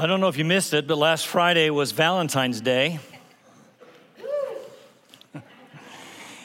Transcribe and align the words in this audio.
I 0.00 0.06
don't 0.06 0.22
know 0.22 0.28
if 0.28 0.38
you 0.38 0.46
missed 0.46 0.72
it, 0.72 0.86
but 0.86 0.96
last 0.96 1.26
Friday 1.26 1.68
was 1.68 1.92
Valentine's 1.92 2.62
Day. 2.62 3.00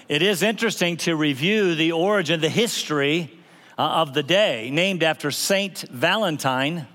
it 0.09 0.21
is 0.21 0.43
interesting 0.43 0.97
to 0.97 1.15
review 1.15 1.73
the 1.73 1.94
origin, 1.94 2.41
the 2.41 2.49
history 2.49 3.31
uh, 3.78 3.81
of 3.81 4.13
the 4.13 4.23
day, 4.23 4.70
named 4.73 5.04
after 5.04 5.31
Saint 5.31 5.86
Valentine 5.89 6.86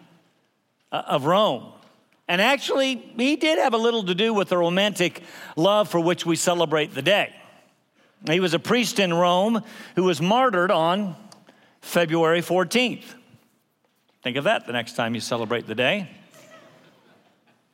uh, 0.92 1.02
of 1.06 1.24
Rome. 1.24 1.72
And 2.28 2.42
actually, 2.42 2.96
he 3.16 3.36
did 3.36 3.58
have 3.58 3.72
a 3.72 3.78
little 3.78 4.04
to 4.04 4.14
do 4.14 4.34
with 4.34 4.50
the 4.50 4.58
romantic 4.58 5.22
love 5.56 5.88
for 5.88 5.98
which 5.98 6.26
we 6.26 6.36
celebrate 6.36 6.94
the 6.94 7.00
day. 7.00 7.34
He 8.30 8.38
was 8.38 8.52
a 8.52 8.58
priest 8.58 8.98
in 8.98 9.14
Rome 9.14 9.62
who 9.94 10.04
was 10.04 10.20
martyred 10.20 10.70
on 10.70 11.16
February 11.80 12.42
14th. 12.42 13.14
Think 14.22 14.36
of 14.36 14.44
that 14.44 14.66
the 14.66 14.74
next 14.74 14.92
time 14.92 15.14
you 15.14 15.22
celebrate 15.22 15.66
the 15.66 15.74
day. 15.74 16.19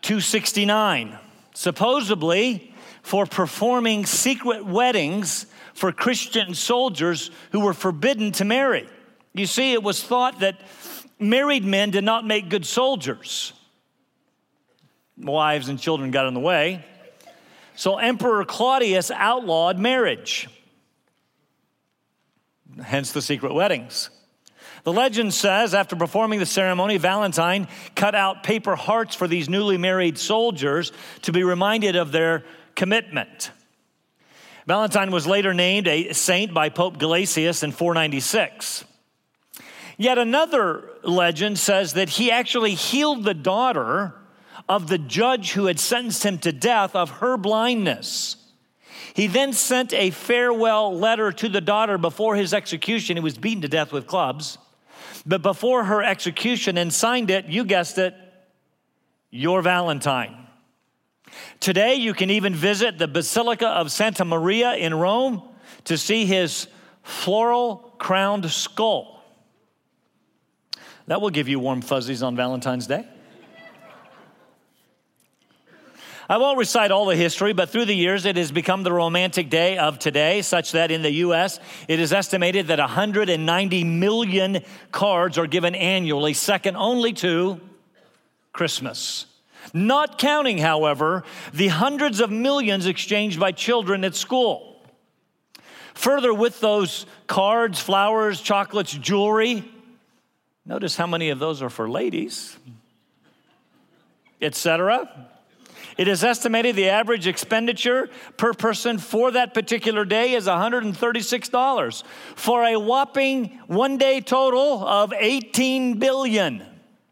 269, 0.03 1.19
supposedly 1.55 2.73
for 3.03 3.27
performing 3.27 4.07
secret 4.07 4.65
weddings 4.65 5.47
for 5.75 5.93
Christian 5.93 6.55
soldiers 6.55 7.31
who 7.53 7.61
were 7.61 7.75
forbidden 7.75 8.33
to 8.33 8.45
marry. 8.45 8.89
You 9.35 9.47
see, 9.47 9.73
it 9.73 9.83
was 9.83 10.03
thought 10.03 10.41
that 10.41 10.61
married 11.19 11.65
men 11.65 11.91
did 11.91 12.05
not 12.05 12.27
make 12.27 12.49
good 12.49 12.67
soldiers. 12.67 13.53
Wives 15.19 15.69
and 15.69 15.79
children 15.79 16.11
got 16.11 16.27
in 16.27 16.35
the 16.35 16.41
way. 16.41 16.85
So 17.75 17.99
Emperor 17.99 18.45
Claudius 18.45 19.11
outlawed 19.11 19.79
marriage, 19.79 20.49
hence 22.83 23.13
the 23.13 23.21
secret 23.21 23.53
weddings. 23.53 24.09
The 24.87 24.93
legend 24.93 25.35
says 25.35 25.75
after 25.75 25.97
performing 25.97 26.39
the 26.39 26.47
ceremony, 26.47 26.97
Valentine 26.97 27.67
cut 27.97 28.15
out 28.15 28.45
paper 28.45 28.77
hearts 28.77 29.17
for 29.17 29.27
these 29.27 29.49
newly 29.49 29.79
married 29.79 30.17
soldiers 30.17 30.93
to 31.23 31.33
be 31.33 31.43
reminded 31.43 31.97
of 31.97 32.13
their 32.13 32.45
commitment. 32.77 33.51
Valentine 34.65 35.11
was 35.11 35.27
later 35.27 35.53
named 35.53 35.89
a 35.89 36.13
saint 36.13 36.55
by 36.55 36.69
Pope 36.69 36.99
Gelasius 36.99 37.65
in 37.65 37.73
496. 37.73 38.85
Yet 39.97 40.19
another 40.19 40.89
legend 41.03 41.59
says 41.59 41.95
that 41.95 42.11
he 42.11 42.31
actually 42.31 42.75
healed 42.75 43.25
the 43.25 43.35
daughter 43.35 44.15
of 44.69 44.87
the 44.87 44.99
judge 44.99 45.51
who 45.51 45.67
had 45.67 45.81
sentenced 45.81 46.25
him 46.25 46.39
to 46.39 46.53
death 46.53 46.95
of 46.95 47.11
her 47.11 47.37
blindness. 47.37 48.37
He 49.15 49.27
then 49.27 49.53
sent 49.53 49.93
a 49.93 50.11
farewell 50.11 50.97
letter 50.97 51.33
to 51.33 51.49
the 51.49 51.61
daughter 51.61 51.99
before 51.99 52.37
his 52.37 52.55
execution. 52.55 53.17
He 53.17 53.21
was 53.21 53.37
beaten 53.37 53.63
to 53.63 53.69
death 53.69 53.91
with 53.91 54.07
clubs 54.07 54.59
but 55.27 55.43
before 55.43 55.85
her 55.85 56.03
execution 56.03 56.79
and 56.79 56.93
signed 56.93 57.31
it, 57.31 57.47
you 57.47 57.65
guessed 57.65 57.99
it, 57.99 58.15
your 59.31 59.61
Valentine. 59.61 60.47
Today, 61.59 61.97
you 61.97 62.15
can 62.15 62.31
even 62.31 62.55
visit 62.55 62.99
the 62.99 63.09
Basilica 63.09 63.67
of 63.67 63.91
Santa 63.91 64.25
Maria 64.25 64.75
in 64.75 64.95
Rome 64.95 65.43
to 65.85 65.99
see 65.99 66.25
his 66.25 66.69
floral 67.03 67.95
crowned 67.99 68.49
skull. 68.51 69.25
That 71.09 71.21
will 71.21 71.31
give 71.31 71.49
you 71.49 71.59
warm 71.59 71.83
fuzzies 71.83 72.23
on 72.23 72.37
Valentine's 72.37 72.87
Day. 72.87 73.07
I 76.29 76.39
won't 76.39 76.59
recite 76.59 76.91
all 76.91 77.07
the 77.07 77.15
history, 77.15 77.53
but 77.53 77.71
through 77.71 77.85
the 77.85 77.95
years, 77.95 78.25
it 78.25 78.37
has 78.37 78.51
become 78.51 78.83
the 78.83 78.93
romantic 78.93 79.49
day 79.49 79.79
of 79.79 80.01
today, 80.01 80.43
such 80.43 80.73
that 80.73 80.91
in 80.91 81.03
the 81.03 81.13
U.S., 81.13 81.61
it 81.87 82.01
is 82.01 82.13
estimated 82.13 82.67
that 82.67 82.81
190 82.81 83.85
million 83.85 84.65
cards 84.91 85.39
are 85.39 85.47
given 85.47 85.77
annually, 85.77 86.35
second 86.35 86.77
only 86.77 87.13
to 87.15 87.61
Christmas. 88.53 89.27
Not 89.73 90.19
counting, 90.19 90.59
however, 90.59 91.23
the 91.53 91.69
hundreds 91.69 92.21
of 92.21 92.31
millions 92.31 92.87
exchanged 92.87 93.39
by 93.39 93.53
children 93.53 94.05
at 94.05 94.17
school. 94.17 94.85
Further, 95.95 96.35
with 96.35 96.61
those 96.61 97.07
cards, 97.29 97.81
flowers, 97.81 98.41
chocolates, 98.41 98.93
jewelry, 98.93 99.65
notice 100.65 100.97
how 100.97 101.07
many 101.07 101.31
of 101.31 101.39
those 101.39 101.63
are 101.63 101.71
for 101.71 101.89
ladies, 101.89 102.57
etc. 104.43 105.31
It 105.97 106.09
is 106.09 106.23
estimated 106.23 106.77
the 106.77 106.91
average 106.91 107.27
expenditure 107.27 108.11
per 108.37 108.53
person 108.53 108.99
for 108.99 109.31
that 109.31 109.55
particular 109.55 110.05
day 110.05 110.35
is 110.35 110.47
$136 110.47 112.03
for 112.35 112.65
a 112.65 112.77
whopping 112.77 113.59
one 113.67 113.97
day 113.97 114.21
total 114.21 114.87
of 114.87 115.13
18 115.15 115.99
billion. 115.99 116.63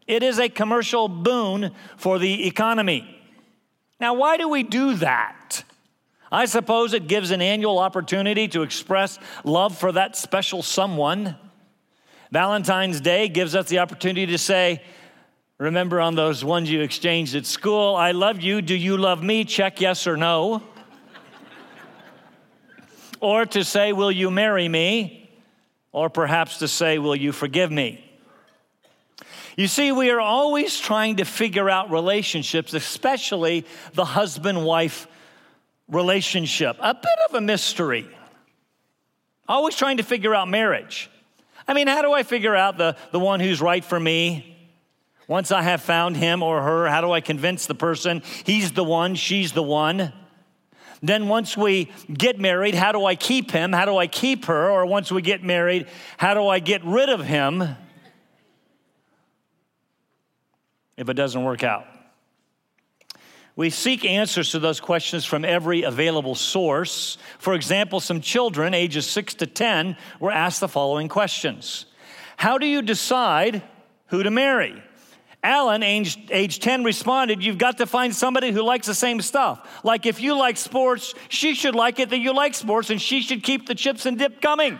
It 0.05 0.21
is 0.21 0.37
a 0.37 0.49
commercial 0.49 1.07
boon 1.07 1.71
for 1.97 2.19
the 2.19 2.45
economy. 2.47 3.11
Now, 3.99 4.13
why 4.13 4.37
do 4.37 4.47
we 4.49 4.61
do 4.61 4.95
that? 4.95 5.63
I 6.31 6.45
suppose 6.45 6.93
it 6.93 7.07
gives 7.07 7.31
an 7.31 7.41
annual 7.41 7.79
opportunity 7.79 8.47
to 8.49 8.61
express 8.61 9.17
love 9.43 9.75
for 9.77 9.91
that 9.93 10.15
special 10.15 10.61
someone. 10.61 11.37
Valentine's 12.31 12.99
Day 13.01 13.29
gives 13.29 13.55
us 13.55 13.67
the 13.69 13.79
opportunity 13.79 14.25
to 14.27 14.37
say, 14.37 14.83
Remember 15.57 16.01
on 16.01 16.15
those 16.15 16.43
ones 16.43 16.69
you 16.69 16.81
exchanged 16.81 17.33
at 17.33 17.45
school, 17.45 17.95
I 17.95 18.11
love 18.11 18.41
you, 18.41 18.61
do 18.61 18.75
you 18.75 18.97
love 18.97 19.23
me? 19.23 19.45
Check 19.45 19.79
yes 19.79 20.05
or 20.05 20.17
no. 20.17 20.61
or 23.21 23.45
to 23.45 23.63
say, 23.63 23.93
Will 23.93 24.11
you 24.11 24.29
marry 24.29 24.67
me? 24.67 25.29
Or 25.93 26.09
perhaps 26.09 26.57
to 26.57 26.67
say, 26.67 26.97
Will 26.97 27.15
you 27.15 27.31
forgive 27.31 27.71
me? 27.71 28.01
You 29.55 29.67
see, 29.67 29.93
we 29.93 30.09
are 30.09 30.19
always 30.19 30.77
trying 30.77 31.17
to 31.17 31.25
figure 31.25 31.69
out 31.69 31.89
relationships, 31.89 32.73
especially 32.73 33.65
the 33.93 34.03
husband 34.03 34.65
wife 34.65 35.07
relationship. 35.87 36.75
A 36.81 36.93
bit 36.93 37.19
of 37.29 37.35
a 37.35 37.39
mystery. 37.39 38.05
Always 39.47 39.77
trying 39.77 39.97
to 39.97 40.03
figure 40.03 40.35
out 40.35 40.49
marriage. 40.49 41.09
I 41.65 41.73
mean, 41.73 41.87
how 41.87 42.01
do 42.01 42.11
I 42.11 42.23
figure 42.23 42.55
out 42.55 42.77
the, 42.77 42.97
the 43.13 43.19
one 43.19 43.39
who's 43.39 43.61
right 43.61 43.85
for 43.85 43.97
me? 43.97 44.54
Once 45.27 45.51
I 45.51 45.63
have 45.63 45.81
found 45.81 46.17
him 46.17 46.43
or 46.43 46.61
her, 46.61 46.87
how 46.87 47.01
do 47.01 47.11
I 47.11 47.21
convince 47.21 47.65
the 47.65 47.75
person 47.75 48.21
he's 48.45 48.73
the 48.73 48.83
one, 48.83 49.15
she's 49.15 49.53
the 49.53 49.63
one? 49.63 50.13
Then, 51.01 51.27
once 51.27 51.57
we 51.57 51.91
get 52.11 52.39
married, 52.39 52.73
how 52.73 52.91
do 52.91 53.05
I 53.05 53.15
keep 53.15 53.51
him? 53.51 53.73
How 53.73 53.85
do 53.85 53.97
I 53.97 54.07
keep 54.07 54.45
her? 54.45 54.71
Or 54.71 54.85
once 54.85 55.11
we 55.11 55.21
get 55.21 55.43
married, 55.43 55.87
how 56.17 56.33
do 56.33 56.47
I 56.47 56.59
get 56.59 56.83
rid 56.83 57.09
of 57.09 57.23
him 57.23 57.63
if 60.97 61.09
it 61.09 61.13
doesn't 61.13 61.43
work 61.43 61.63
out? 61.63 61.85
We 63.55 63.69
seek 63.69 64.03
answers 64.03 64.51
to 64.51 64.59
those 64.59 64.79
questions 64.79 65.23
from 65.25 65.45
every 65.45 65.83
available 65.83 66.35
source. 66.35 67.17
For 67.39 67.53
example, 67.53 67.99
some 67.99 68.19
children, 68.19 68.73
ages 68.73 69.05
6 69.07 69.35
to 69.35 69.47
10, 69.47 69.95
were 70.19 70.31
asked 70.31 70.59
the 70.59 70.67
following 70.67 71.07
questions 71.07 71.85
How 72.37 72.57
do 72.57 72.65
you 72.65 72.81
decide 72.81 73.61
who 74.07 74.23
to 74.23 74.31
marry? 74.31 74.81
Alan, 75.45 75.83
age, 75.83 76.17
age 76.31 76.59
10, 76.59 76.83
responded, 76.83 77.43
You've 77.43 77.59
got 77.59 77.77
to 77.77 77.85
find 77.85 78.15
somebody 78.15 78.51
who 78.51 78.63
likes 78.63 78.87
the 78.87 78.95
same 78.95 79.21
stuff. 79.21 79.83
Like 79.83 80.07
if 80.07 80.19
you 80.19 80.35
like 80.35 80.57
sports, 80.57 81.13
she 81.29 81.53
should 81.53 81.75
like 81.75 81.99
it 81.99 82.09
that 82.09 82.17
you 82.17 82.33
like 82.33 82.55
sports, 82.55 82.89
and 82.89 82.99
she 82.99 83.21
should 83.21 83.43
keep 83.43 83.67
the 83.67 83.75
chips 83.75 84.07
and 84.07 84.17
dip 84.17 84.41
coming. 84.41 84.79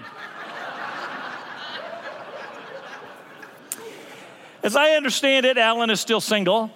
As 4.63 4.75
I 4.75 4.93
understand 4.93 5.45
it, 5.45 5.59
Alan 5.59 5.91
is 5.91 5.99
still 5.99 6.19
single. 6.19 6.71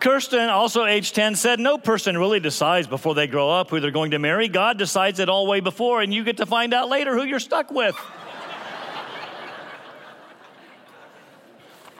Kirsten, 0.00 0.48
also 0.48 0.84
age 0.84 1.12
10, 1.12 1.36
said 1.36 1.60
no 1.60 1.78
person 1.78 2.18
really 2.18 2.40
decides 2.40 2.88
before 2.88 3.14
they 3.14 3.28
grow 3.28 3.48
up 3.48 3.70
who 3.70 3.78
they're 3.78 3.92
going 3.92 4.10
to 4.10 4.18
marry. 4.18 4.48
God 4.48 4.76
decides 4.76 5.20
it 5.20 5.28
all 5.28 5.46
way 5.46 5.60
before, 5.60 6.02
and 6.02 6.12
you 6.12 6.24
get 6.24 6.38
to 6.38 6.46
find 6.46 6.74
out 6.74 6.88
later 6.88 7.16
who 7.16 7.22
you're 7.22 7.38
stuck 7.38 7.70
with. 7.70 7.94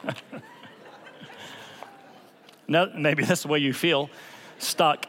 no, 2.68 2.90
maybe 2.94 3.24
that's 3.24 3.42
the 3.42 3.48
way 3.48 3.58
you 3.58 3.72
feel, 3.72 4.10
stuck. 4.58 5.06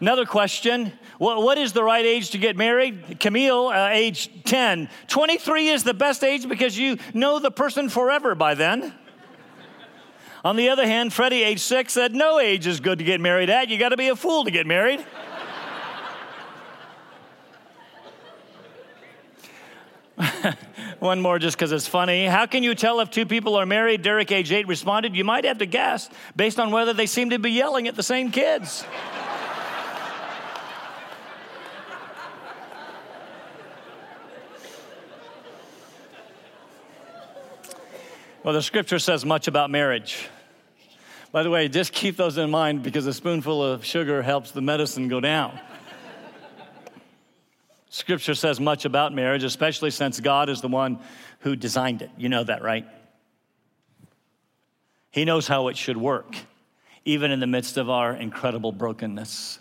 Another 0.00 0.26
question 0.26 0.92
what, 1.18 1.42
what 1.42 1.58
is 1.58 1.72
the 1.72 1.82
right 1.82 2.04
age 2.04 2.30
to 2.30 2.38
get 2.38 2.56
married? 2.56 3.18
Camille, 3.20 3.68
uh, 3.68 3.88
age 3.88 4.30
10. 4.44 4.88
23 5.08 5.68
is 5.68 5.82
the 5.82 5.94
best 5.94 6.22
age 6.22 6.48
because 6.48 6.76
you 6.76 6.98
know 7.14 7.38
the 7.38 7.50
person 7.50 7.88
forever 7.88 8.34
by 8.34 8.54
then. 8.54 8.92
On 10.44 10.56
the 10.56 10.68
other 10.68 10.86
hand, 10.86 11.12
Freddie, 11.12 11.42
age 11.42 11.60
six, 11.60 11.94
said 11.94 12.14
no 12.14 12.38
age 12.38 12.66
is 12.66 12.80
good 12.80 12.98
to 12.98 13.04
get 13.04 13.20
married 13.20 13.50
at. 13.50 13.68
You 13.68 13.78
got 13.78 13.88
to 13.88 13.96
be 13.96 14.08
a 14.08 14.16
fool 14.16 14.44
to 14.44 14.50
get 14.50 14.66
married. 14.66 15.04
One 20.98 21.20
more 21.20 21.38
just 21.38 21.56
because 21.56 21.72
it's 21.72 21.86
funny. 21.86 22.26
How 22.26 22.46
can 22.46 22.62
you 22.62 22.74
tell 22.74 23.00
if 23.00 23.10
two 23.10 23.26
people 23.26 23.56
are 23.56 23.66
married? 23.66 24.02
Derek, 24.02 24.32
age 24.32 24.50
eight, 24.50 24.66
responded, 24.66 25.14
You 25.14 25.24
might 25.24 25.44
have 25.44 25.58
to 25.58 25.66
guess 25.66 26.08
based 26.34 26.58
on 26.58 26.70
whether 26.70 26.94
they 26.94 27.06
seem 27.06 27.30
to 27.30 27.38
be 27.38 27.50
yelling 27.50 27.86
at 27.86 27.96
the 27.96 28.02
same 28.02 28.30
kids. 28.30 28.84
Well, 38.42 38.54
the 38.54 38.62
scripture 38.62 39.00
says 39.00 39.24
much 39.24 39.48
about 39.48 39.70
marriage. 39.70 40.28
By 41.32 41.42
the 41.42 41.50
way, 41.50 41.66
just 41.66 41.92
keep 41.92 42.16
those 42.16 42.38
in 42.38 42.48
mind 42.48 42.84
because 42.84 43.04
a 43.08 43.12
spoonful 43.12 43.60
of 43.60 43.84
sugar 43.84 44.22
helps 44.22 44.52
the 44.52 44.60
medicine 44.60 45.08
go 45.08 45.18
down. 45.18 45.58
Scripture 47.88 48.34
says 48.34 48.58
much 48.60 48.84
about 48.84 49.14
marriage, 49.14 49.44
especially 49.44 49.90
since 49.90 50.20
God 50.20 50.48
is 50.48 50.60
the 50.60 50.68
one 50.68 50.98
who 51.40 51.56
designed 51.56 52.02
it. 52.02 52.10
You 52.16 52.28
know 52.28 52.44
that, 52.44 52.62
right? 52.62 52.86
He 55.10 55.24
knows 55.24 55.46
how 55.46 55.68
it 55.68 55.76
should 55.76 55.96
work, 55.96 56.36
even 57.04 57.30
in 57.30 57.40
the 57.40 57.46
midst 57.46 57.76
of 57.76 57.88
our 57.88 58.12
incredible 58.12 58.72
brokenness. 58.72 59.60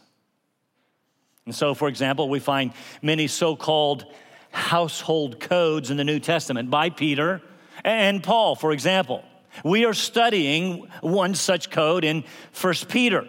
And 1.46 1.54
so, 1.54 1.74
for 1.74 1.88
example, 1.88 2.28
we 2.28 2.40
find 2.40 2.74
many 3.02 3.28
so 3.28 3.56
called 3.56 4.06
household 4.52 5.40
codes 5.40 5.92
in 5.92 5.98
the 5.98 6.04
New 6.04 6.20
Testament 6.20 6.70
by 6.70 6.90
Peter 6.90 7.42
and 7.84 8.24
Paul, 8.24 8.56
for 8.56 8.72
example. 8.72 9.24
We 9.64 9.86
are 9.86 9.94
studying 9.94 10.88
one 11.02 11.36
such 11.36 11.70
code 11.70 12.04
in 12.04 12.24
1 12.60 12.74
Peter. 12.90 13.26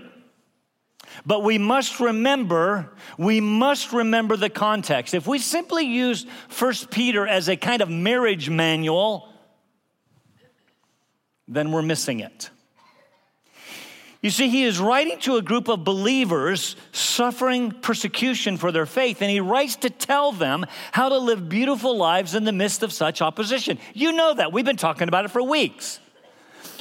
But 1.24 1.42
we 1.42 1.58
must 1.58 2.00
remember, 2.00 2.92
we 3.16 3.40
must 3.40 3.92
remember 3.92 4.36
the 4.36 4.50
context. 4.50 5.14
If 5.14 5.26
we 5.26 5.38
simply 5.38 5.86
use 5.86 6.26
1 6.58 6.74
Peter 6.90 7.26
as 7.26 7.48
a 7.48 7.56
kind 7.56 7.82
of 7.82 7.88
marriage 7.88 8.50
manual, 8.50 9.28
then 11.48 11.72
we're 11.72 11.82
missing 11.82 12.20
it. 12.20 12.50
You 14.22 14.30
see, 14.30 14.48
he 14.48 14.64
is 14.64 14.80
writing 14.80 15.20
to 15.20 15.36
a 15.36 15.42
group 15.42 15.68
of 15.68 15.84
believers 15.84 16.74
suffering 16.90 17.70
persecution 17.70 18.56
for 18.56 18.72
their 18.72 18.86
faith, 18.86 19.22
and 19.22 19.30
he 19.30 19.40
writes 19.40 19.76
to 19.76 19.90
tell 19.90 20.32
them 20.32 20.66
how 20.90 21.08
to 21.08 21.18
live 21.18 21.48
beautiful 21.48 21.96
lives 21.96 22.34
in 22.34 22.44
the 22.44 22.52
midst 22.52 22.82
of 22.82 22.92
such 22.92 23.22
opposition. 23.22 23.78
You 23.94 24.12
know 24.12 24.34
that. 24.34 24.52
We've 24.52 24.64
been 24.64 24.76
talking 24.76 25.06
about 25.06 25.26
it 25.26 25.30
for 25.30 25.42
weeks 25.42 26.00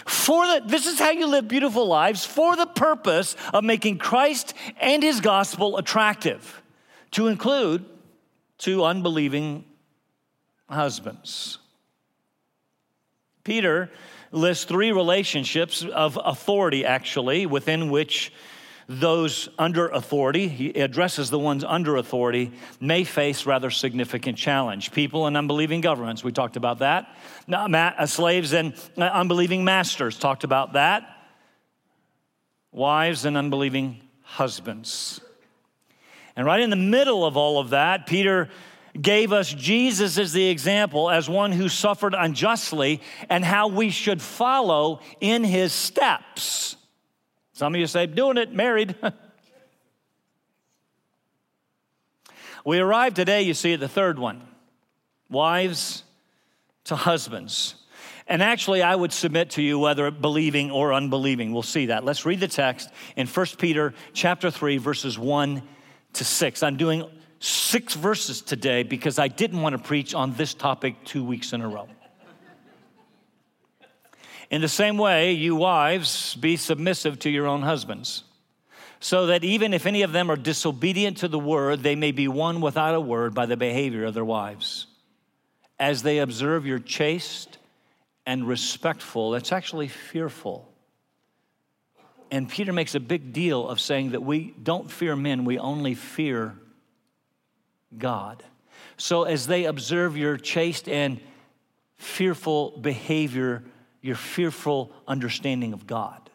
for 0.06 0.46
the, 0.46 0.64
this 0.66 0.86
is 0.86 1.00
how 1.00 1.10
you 1.10 1.28
live 1.28 1.48
beautiful 1.48 1.88
lives 1.88 2.26
for 2.26 2.56
the 2.56 2.68
purpose 2.68 3.36
of 3.54 3.64
making 3.64 3.98
Christ 3.98 4.54
and 4.80 5.02
his 5.02 5.20
gospel 5.20 5.78
attractive, 5.78 6.62
to 7.12 7.28
include 7.28 7.86
to 8.60 8.84
unbelieving 8.84 9.66
husbands. 10.70 11.58
Peter 13.44 13.92
lists 14.32 14.66
three 14.66 14.92
relationships 14.92 15.84
of 15.84 16.20
authority, 16.24 16.86
actually, 16.86 17.46
within 17.46 17.90
which 17.90 18.32
those 18.88 19.50
under 19.58 19.88
authority, 19.88 20.48
he 20.48 20.70
addresses 20.70 21.30
the 21.30 21.40
ones 21.40 21.64
under 21.64 21.96
authority, 21.96 22.52
may 22.80 23.04
face 23.04 23.46
rather 23.46 23.72
significant 23.72 24.38
challenge. 24.38 24.92
People 24.92 25.26
and 25.26 25.36
unbelieving 25.36 25.82
governments, 25.82 26.24
we 26.24 26.32
talked 26.32 26.56
about 26.56 26.80
that. 26.80 27.16
Uh, 27.52 28.06
slaves 28.06 28.54
and 28.54 28.74
uh, 28.98 29.02
unbelieving 29.02 29.64
masters, 29.64 30.20
talked 30.20 30.44
about 30.44 30.74
that. 30.74 31.04
Wives 32.72 33.26
and 33.26 33.36
unbelieving 33.38 34.02
husbands. 34.22 35.20
And 36.36 36.46
right 36.46 36.60
in 36.60 36.70
the 36.70 36.76
middle 36.76 37.26
of 37.26 37.38
all 37.38 37.60
of 37.60 37.72
that, 37.72 38.06
Peter 38.06 38.50
gave 39.02 39.34
us 39.34 39.52
Jesus 39.52 40.18
as 40.18 40.32
the 40.32 40.48
example, 40.48 41.10
as 41.10 41.28
one 41.28 41.52
who 41.52 41.70
suffered 41.70 42.14
unjustly, 42.14 43.02
and 43.30 43.44
how 43.44 43.68
we 43.68 43.90
should 43.90 44.22
follow 44.22 45.00
in 45.20 45.44
his 45.44 45.74
steps. 45.74 46.78
Some 47.56 47.74
of 47.74 47.80
you 47.80 47.88
say, 47.88 48.06
doing 48.06 48.36
it, 48.36 48.52
married. 48.52 48.96
we 52.66 52.80
arrive 52.80 53.14
today, 53.14 53.44
you 53.44 53.54
see, 53.54 53.72
at 53.72 53.80
the 53.80 53.88
third 53.88 54.20
one 54.20 54.42
wives 55.30 56.04
to 56.84 56.98
husbands. 56.98 57.76
And 58.28 58.44
actually, 58.44 58.82
I 58.82 58.94
would 58.94 59.14
submit 59.14 59.52
to 59.52 59.62
you 59.62 59.80
whether 59.80 60.12
believing 60.12 60.70
or 60.70 60.94
unbelieving. 60.94 61.54
We'll 61.54 61.64
see 61.64 61.86
that. 61.86 62.04
Let's 62.04 62.26
read 62.26 62.42
the 62.42 62.50
text 62.50 62.90
in 63.16 63.26
1 63.26 63.46
Peter 63.58 63.94
chapter 64.12 64.52
3, 64.52 64.76
verses 64.76 65.18
1 65.18 65.64
to 66.14 66.26
6. 66.26 66.62
I'm 66.62 66.76
doing 66.76 67.10
six 67.40 67.94
verses 67.94 68.42
today 68.42 68.84
because 68.84 69.18
I 69.18 69.30
didn't 69.30 69.62
want 69.62 69.78
to 69.78 69.82
preach 69.82 70.14
on 70.14 70.34
this 70.34 70.54
topic 70.54 71.06
two 71.06 71.24
weeks 71.24 71.54
in 71.54 71.62
a 71.62 71.70
row. 71.70 71.88
In 74.50 74.62
the 74.62 74.68
same 74.68 74.98
way, 74.98 75.32
you 75.32 75.56
wives, 75.56 76.36
be 76.36 76.58
submissive 76.58 77.20
to 77.20 77.30
your 77.30 77.48
own 77.48 77.64
husbands, 77.64 78.24
so 79.00 79.28
that 79.28 79.44
even 79.44 79.74
if 79.74 79.86
any 79.86 80.02
of 80.04 80.12
them 80.12 80.30
are 80.30 80.36
disobedient 80.36 81.18
to 81.18 81.28
the 81.28 81.40
word, 81.40 81.82
they 81.82 81.96
may 81.96 82.12
be 82.12 82.28
won 82.28 82.62
without 82.62 82.96
a 82.96 83.02
word 83.02 83.34
by 83.34 83.46
the 83.46 83.58
behavior 83.58 84.06
of 84.06 84.14
their 84.14 84.26
wives. 84.26 84.88
As 85.80 86.04
they 86.04 86.20
observe 86.20 86.66
your 86.66 86.80
chaste 86.80 87.58
and 88.26 88.48
respectful, 88.48 89.32
that's 89.32 89.52
actually 89.52 89.88
fearful. 89.88 90.72
And 92.32 92.50
Peter 92.50 92.74
makes 92.74 92.96
a 92.96 93.00
big 93.00 93.34
deal 93.34 93.68
of 93.68 93.80
saying 93.80 94.12
that 94.12 94.24
we 94.24 94.54
don't 94.62 94.90
fear 94.90 95.16
men, 95.16 95.46
we 95.46 95.60
only 95.60 95.94
fear 95.94 96.56
God. 97.98 98.44
So 98.98 99.24
as 99.24 99.48
they 99.48 99.66
observe 99.66 100.18
your 100.18 100.38
chaste 100.38 100.90
and 100.90 101.20
fearful 101.98 102.78
behavior, 102.80 103.64
your 104.06 104.16
fearful 104.16 104.92
understanding 105.08 105.74
of 105.74 105.88
God. 105.88 106.30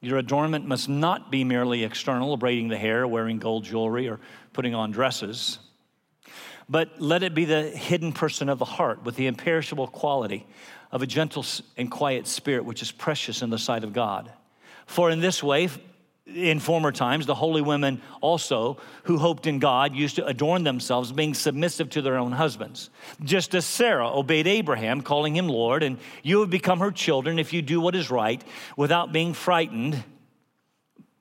Your 0.00 0.18
adornment 0.18 0.64
must 0.68 0.88
not 0.88 1.32
be 1.32 1.42
merely 1.42 1.82
external, 1.82 2.36
braiding 2.36 2.68
the 2.68 2.76
hair, 2.76 3.08
wearing 3.08 3.40
gold 3.40 3.64
jewelry, 3.64 4.08
or 4.08 4.20
putting 4.52 4.72
on 4.72 4.92
dresses, 4.92 5.58
but 6.68 7.00
let 7.00 7.24
it 7.24 7.34
be 7.34 7.44
the 7.44 7.62
hidden 7.62 8.12
person 8.12 8.48
of 8.48 8.60
the 8.60 8.64
heart 8.64 9.02
with 9.02 9.16
the 9.16 9.26
imperishable 9.26 9.88
quality 9.88 10.46
of 10.92 11.02
a 11.02 11.08
gentle 11.08 11.44
and 11.76 11.90
quiet 11.90 12.28
spirit, 12.28 12.64
which 12.64 12.82
is 12.82 12.92
precious 12.92 13.42
in 13.42 13.50
the 13.50 13.58
sight 13.58 13.82
of 13.82 13.92
God. 13.92 14.30
For 14.86 15.10
in 15.10 15.18
this 15.18 15.42
way, 15.42 15.68
in 16.26 16.58
former 16.58 16.90
times, 16.90 17.26
the 17.26 17.34
holy 17.34 17.62
women 17.62 18.02
also 18.20 18.78
who 19.04 19.16
hoped 19.16 19.46
in 19.46 19.58
God 19.58 19.94
used 19.94 20.16
to 20.16 20.26
adorn 20.26 20.64
themselves, 20.64 21.12
being 21.12 21.34
submissive 21.34 21.88
to 21.90 22.02
their 22.02 22.16
own 22.16 22.32
husbands. 22.32 22.90
Just 23.22 23.54
as 23.54 23.64
Sarah 23.64 24.10
obeyed 24.10 24.46
Abraham, 24.46 25.02
calling 25.02 25.36
him 25.36 25.48
Lord, 25.48 25.82
and 25.82 25.98
you 26.22 26.40
have 26.40 26.50
become 26.50 26.80
her 26.80 26.90
children 26.90 27.38
if 27.38 27.52
you 27.52 27.62
do 27.62 27.80
what 27.80 27.94
is 27.94 28.10
right 28.10 28.42
without 28.76 29.12
being 29.12 29.34
frightened 29.34 30.02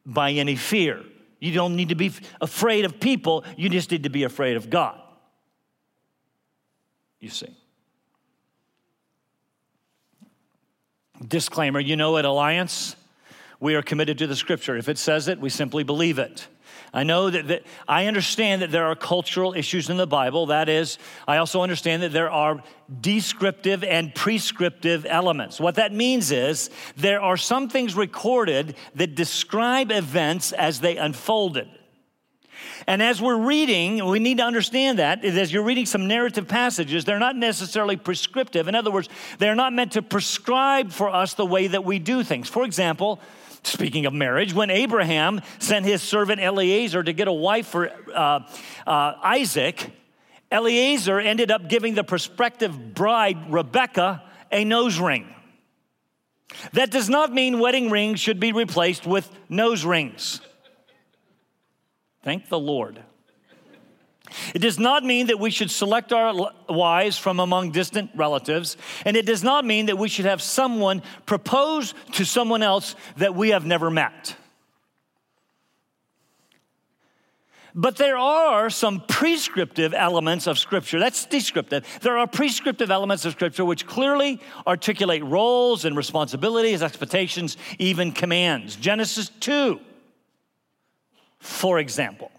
by 0.05 0.31
any 0.31 0.55
fear. 0.55 1.03
You 1.39 1.53
don't 1.53 1.75
need 1.75 1.89
to 1.89 1.95
be 1.95 2.11
afraid 2.41 2.85
of 2.85 2.99
people, 2.99 3.43
you 3.55 3.69
just 3.69 3.91
need 3.91 4.03
to 4.03 4.09
be 4.09 4.23
afraid 4.23 4.57
of 4.57 4.69
God. 4.69 4.99
You 7.19 7.29
see. 7.29 7.55
Disclaimer 11.25 11.79
you 11.79 11.95
know, 11.95 12.17
at 12.17 12.25
Alliance, 12.25 12.95
we 13.59 13.75
are 13.75 13.81
committed 13.81 14.17
to 14.19 14.27
the 14.27 14.35
scripture. 14.35 14.75
If 14.75 14.89
it 14.89 14.97
says 14.97 15.27
it, 15.27 15.39
we 15.39 15.49
simply 15.49 15.83
believe 15.83 16.19
it. 16.19 16.47
I 16.93 17.03
know 17.03 17.29
that, 17.29 17.47
that, 17.49 17.63
I 17.87 18.05
understand 18.05 18.61
that 18.61 18.71
there 18.71 18.85
are 18.85 18.95
cultural 18.95 19.53
issues 19.53 19.89
in 19.89 19.97
the 19.97 20.07
Bible. 20.07 20.45
That 20.45 20.69
is, 20.69 20.97
I 21.27 21.37
also 21.37 21.61
understand 21.61 22.03
that 22.03 22.13
there 22.13 22.31
are 22.31 22.63
descriptive 23.01 23.83
and 23.83 24.15
prescriptive 24.15 25.05
elements. 25.05 25.59
What 25.59 25.75
that 25.75 25.93
means 25.93 26.31
is 26.31 26.69
there 26.95 27.21
are 27.21 27.35
some 27.35 27.67
things 27.67 27.95
recorded 27.95 28.75
that 28.95 29.13
describe 29.13 29.91
events 29.91 30.53
as 30.53 30.79
they 30.79 30.95
unfolded. 30.95 31.67
And 32.87 33.01
as 33.01 33.21
we're 33.21 33.37
reading, 33.37 34.05
we 34.05 34.19
need 34.19 34.37
to 34.37 34.43
understand 34.43 34.99
that 34.99 35.25
as 35.25 35.51
you're 35.51 35.63
reading 35.63 35.85
some 35.85 36.07
narrative 36.07 36.47
passages, 36.47 37.03
they're 37.03 37.19
not 37.19 37.35
necessarily 37.35 37.97
prescriptive. 37.97 38.67
In 38.67 38.75
other 38.75 38.91
words, 38.91 39.09
they're 39.39 39.55
not 39.55 39.73
meant 39.73 39.93
to 39.93 40.01
prescribe 40.01 40.91
for 40.91 41.09
us 41.09 41.33
the 41.33 41.45
way 41.45 41.67
that 41.67 41.83
we 41.83 41.99
do 41.99 42.23
things. 42.23 42.47
For 42.47 42.63
example, 42.63 43.19
Speaking 43.65 44.05
of 44.05 44.13
marriage, 44.13 44.53
when 44.53 44.69
Abraham 44.69 45.41
sent 45.57 45.87
his 45.87 46.03
servant 46.03 46.39
Eliezer 46.39 47.01
to 47.01 47.13
get 47.13 47.27
a 47.27 47.33
wife 47.33 47.65
for 47.67 47.89
uh, 48.13 48.41
uh, 48.85 49.13
Isaac, 49.23 49.91
Eliezer 50.51 51.19
ended 51.19 51.49
up 51.49 51.67
giving 51.67 51.95
the 51.95 52.03
prospective 52.03 52.93
bride, 52.93 53.51
Rebecca, 53.51 54.21
a 54.51 54.63
nose 54.63 54.99
ring. 54.99 55.33
That 56.73 56.91
does 56.91 57.09
not 57.09 57.33
mean 57.33 57.59
wedding 57.59 57.89
rings 57.89 58.19
should 58.19 58.39
be 58.39 58.51
replaced 58.51 59.07
with 59.07 59.27
nose 59.49 59.83
rings. 59.83 60.41
Thank 62.21 62.49
the 62.49 62.59
Lord. 62.59 63.03
It 64.53 64.59
does 64.59 64.79
not 64.79 65.03
mean 65.03 65.27
that 65.27 65.39
we 65.39 65.51
should 65.51 65.71
select 65.71 66.13
our 66.13 66.51
wives 66.69 67.17
from 67.17 67.39
among 67.39 67.71
distant 67.71 68.11
relatives, 68.15 68.77
and 69.05 69.15
it 69.17 69.25
does 69.25 69.43
not 69.43 69.65
mean 69.65 69.87
that 69.87 69.97
we 69.97 70.09
should 70.09 70.25
have 70.25 70.41
someone 70.41 71.01
propose 71.25 71.93
to 72.13 72.25
someone 72.25 72.63
else 72.63 72.95
that 73.17 73.35
we 73.35 73.49
have 73.49 73.65
never 73.65 73.89
met. 73.89 74.35
But 77.77 77.97
there 77.97 78.17
are 78.17 78.69
some 78.69 79.03
prescriptive 79.05 79.93
elements 79.93 80.47
of 80.47 80.57
Scripture. 80.57 80.97
That's 80.97 81.25
descriptive. 81.25 81.85
There 82.01 82.17
are 82.17 82.25
prescriptive 82.25 82.89
elements 82.89 83.25
of 83.25 83.33
Scripture 83.33 83.65
which 83.65 83.85
clearly 83.85 84.39
articulate 84.65 85.23
roles 85.25 85.83
and 85.83 85.97
responsibilities, 85.97 86.81
expectations, 86.81 87.57
even 87.77 88.13
commands. 88.13 88.77
Genesis 88.77 89.29
2, 89.41 89.81
for 91.39 91.79
example 91.79 92.31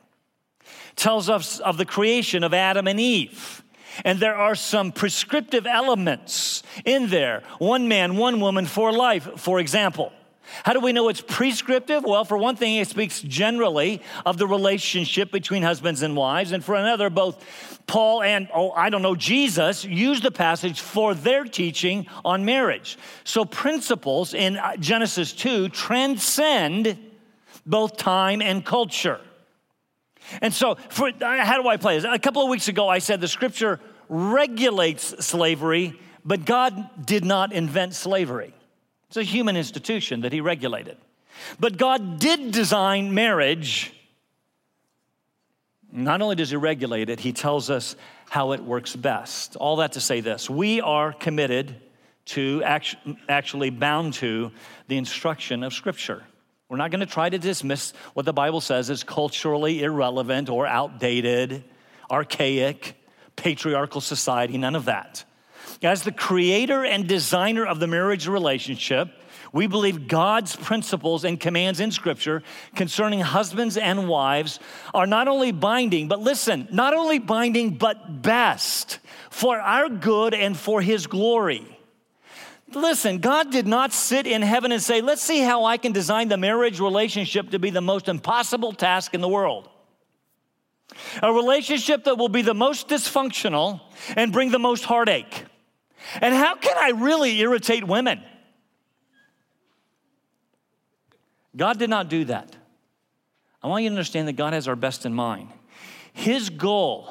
tells 0.97 1.29
us 1.29 1.61
of 1.61 1.77
the 1.77 1.85
creation 1.85 2.43
of 2.43 2.53
Adam 2.53 2.89
and 2.89 2.99
Eve. 2.99 3.63
And 4.05 4.19
there 4.19 4.35
are 4.35 4.55
some 4.55 4.93
prescriptive 4.93 5.67
elements 5.67 6.63
in 6.85 7.09
there. 7.09 7.43
One 7.59 7.89
man, 7.89 8.17
one 8.17 8.41
woman 8.41 8.67
for 8.67 8.93
life, 8.93 9.29
for 9.37 9.61
example. 9.61 10.13
How 10.65 10.73
do 10.73 10.81
we 10.81 10.93
know 10.93 11.09
it's 11.09 11.21
prescriptive? 11.21 12.05
Well, 12.05 12.25
for 12.25 12.37
one 12.37 12.57
thing, 12.57 12.77
it 12.77 12.89
speaks 12.89 13.21
generally 13.21 14.01
of 14.25 14.39
the 14.39 14.47
relationship 14.47 15.33
between 15.33 15.63
husbands 15.63 16.03
and 16.03 16.17
wives. 16.17 16.53
And 16.53 16.65
for 16.65 16.75
another, 16.77 17.11
both 17.11 17.81
Paul 17.87 18.23
and, 18.23 18.49
oh, 18.55 18.71
I 18.71 18.91
don't 18.91 19.03
know, 19.03 19.17
Jesus 19.17 19.85
used 19.85 20.23
the 20.23 20.31
passage 20.31 20.81
for 20.81 21.15
their 21.15 21.45
teaching 21.45 22.07
on 22.25 22.45
marriage. 22.45 22.97
So 23.25 23.45
principles 23.45 24.35
in 24.35 24.59
Genesis 24.79 25.33
2 25.33 25.71
transcend 25.71 26.99
both 27.65 27.97
time 27.97 28.41
and 28.41 28.65
culture. 28.65 29.21
And 30.41 30.53
so, 30.53 30.77
for, 30.89 31.11
how 31.21 31.61
do 31.61 31.69
I 31.69 31.77
play 31.77 31.99
this? 31.99 32.05
A 32.11 32.19
couple 32.19 32.43
of 32.43 32.49
weeks 32.49 32.69
ago, 32.69 32.89
I 32.89 32.99
said 32.99 33.21
the 33.21 33.29
scripture 33.29 33.81
regulates 34.09 35.25
slavery, 35.25 35.99
but 36.25 36.45
God 36.45 37.07
did 37.07 37.25
not 37.25 37.53
invent 37.53 37.95
slavery. 37.95 38.55
It's 39.09 39.17
a 39.17 39.23
human 39.23 39.57
institution 39.57 40.23
that 40.23 40.33
He 40.33 40.41
regulated. 40.41 40.97
But 41.61 41.77
God 41.77 42.19
did 42.19 42.51
design 42.51 43.15
marriage. 43.15 43.93
Not 45.93 46.23
only 46.23 46.37
does 46.37 46.51
He 46.51 46.57
regulate 46.57 47.09
it, 47.09 47.21
He 47.21 47.33
tells 47.33 47.71
us 47.71 47.97
how 48.29 48.53
it 48.53 48.63
works 48.63 48.97
best. 48.97 49.57
All 49.57 49.77
that 49.77 49.93
to 49.93 50.01
say 50.01 50.21
this 50.21 50.51
we 50.51 50.81
are 50.81 51.13
committed 51.13 51.77
to, 52.27 52.63
actually 52.65 53.71
bound 53.71 54.15
to, 54.15 54.51
the 54.89 54.97
instruction 54.97 55.63
of 55.63 55.73
Scripture. 55.73 56.25
We're 56.69 56.79
not 56.79 56.91
going 56.91 57.01
to 57.01 57.07
try 57.07 57.31
to 57.31 57.39
dismiss 57.39 57.93
what 58.15 58.27
the 58.27 58.33
Bible 58.33 58.61
says 58.61 58.91
as 58.91 59.05
culturally 59.05 59.85
irrelevant 59.85 60.49
or 60.49 60.67
outdated, 60.67 61.63
archaic, 62.11 62.97
patriarchal 63.37 64.01
society, 64.01 64.59
none 64.59 64.75
of 64.75 64.87
that. 64.87 65.25
As 65.83 66.03
the 66.03 66.13
creator 66.13 66.85
and 66.85 67.07
designer 67.07 67.65
of 67.65 67.79
the 67.79 67.87
marriage 67.87 68.27
relationship, 68.27 69.11
we 69.53 69.67
believe 69.69 70.09
God's 70.09 70.57
principles 70.57 71.25
and 71.25 71.39
commands 71.39 71.79
in 71.79 71.93
Scripture 71.93 72.43
concerning 72.75 73.21
husbands 73.21 73.77
and 73.77 74.09
wives 74.09 74.59
are 74.93 75.07
not 75.07 75.29
only 75.29 75.53
binding, 75.53 76.09
but 76.09 76.21
listen, 76.21 76.67
not 76.73 76.95
only 76.95 77.19
binding, 77.19 77.77
but 77.77 78.23
best 78.23 78.99
for 79.31 79.61
our 79.61 79.89
good 79.89 80.35
and 80.35 80.57
for 80.57 80.83
His 80.83 81.07
glory. 81.07 81.76
Listen, 82.77 83.19
God 83.19 83.51
did 83.51 83.67
not 83.67 83.93
sit 83.93 84.27
in 84.27 84.43
heaven 84.43 84.71
and 84.71 84.83
say, 84.83 85.01
let's 85.01 85.23
see 85.23 85.41
how 85.41 85.65
I 85.65 85.79
can 85.79 85.93
design 85.93 86.29
the 86.29 86.37
marriage 86.37 86.79
relationship 86.79 87.51
to 87.51 87.59
be 87.59 87.71
the 87.71 87.81
most 87.81 88.07
impossible 88.07 88.73
task 88.75 89.15
in 89.15 89.23
the 89.23 89.29
world. 89.29 89.69
A 91.23 91.33
relationship 91.33 92.05
that 92.05 92.19
will 92.19 92.29
be 92.29 92.43
the 92.43 92.55
most 92.55 92.89
dysfunctional 92.89 93.81
and 94.15 94.31
bring 94.31 94.51
the 94.51 94.59
most 94.59 94.85
heartache. 94.85 95.45
And 96.21 96.35
how 96.35 96.55
can 96.55 96.77
I 96.77 96.91
really 96.91 97.39
irritate 97.41 97.85
women? 97.85 98.23
God 101.57 101.79
did 101.79 101.91
not 101.91 102.11
do 102.11 102.27
that. 102.27 102.55
I 103.63 103.69
want 103.69 103.85
you 103.85 103.89
to 103.89 103.95
understand 103.95 104.29
that 104.29 104.35
God 104.35 104.53
has 104.53 104.69
our 104.69 104.77
best 104.77 105.07
in 105.07 105.15
mind. 105.15 105.49
His 106.13 106.51
goal 106.51 107.09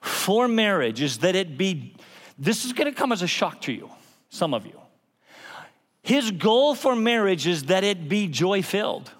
for 0.00 0.48
marriage 0.48 1.00
is 1.00 1.18
that 1.18 1.36
it 1.36 1.56
be, 1.56 1.96
this 2.36 2.64
is 2.64 2.72
going 2.72 2.92
to 2.92 2.98
come 2.98 3.12
as 3.12 3.22
a 3.22 3.28
shock 3.28 3.62
to 3.62 3.72
you, 3.72 3.88
some 4.28 4.52
of 4.52 4.66
you. 4.66 4.80
His 6.04 6.30
goal 6.30 6.74
for 6.74 6.94
marriage 6.94 7.46
is 7.46 7.64
that 7.64 7.82
it 7.82 8.10
be 8.10 8.28
joy 8.28 8.60
filled 8.60 9.10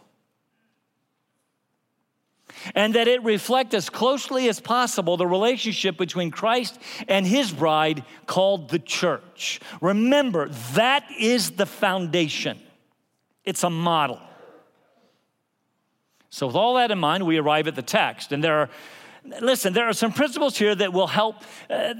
and 2.74 2.94
that 2.94 3.08
it 3.08 3.24
reflect 3.24 3.72
as 3.72 3.88
closely 3.88 4.50
as 4.50 4.60
possible 4.60 5.16
the 5.16 5.26
relationship 5.26 5.96
between 5.96 6.30
Christ 6.30 6.78
and 7.08 7.26
his 7.26 7.50
bride 7.52 8.04
called 8.26 8.68
the 8.68 8.78
church. 8.78 9.60
Remember, 9.80 10.50
that 10.74 11.04
is 11.18 11.52
the 11.52 11.66
foundation, 11.66 12.60
it's 13.44 13.64
a 13.64 13.70
model. 13.70 14.20
So, 16.28 16.48
with 16.48 16.56
all 16.56 16.74
that 16.74 16.90
in 16.90 16.98
mind, 16.98 17.24
we 17.24 17.38
arrive 17.38 17.66
at 17.66 17.76
the 17.76 17.82
text, 17.82 18.30
and 18.30 18.44
there 18.44 18.58
are 18.58 18.70
listen, 19.40 19.72
there 19.72 19.88
are 19.88 19.92
some 19.92 20.12
principles 20.12 20.56
here 20.56 20.74
that 20.74 20.92
will 20.92 21.06
help 21.06 21.36
uh, 21.70 21.94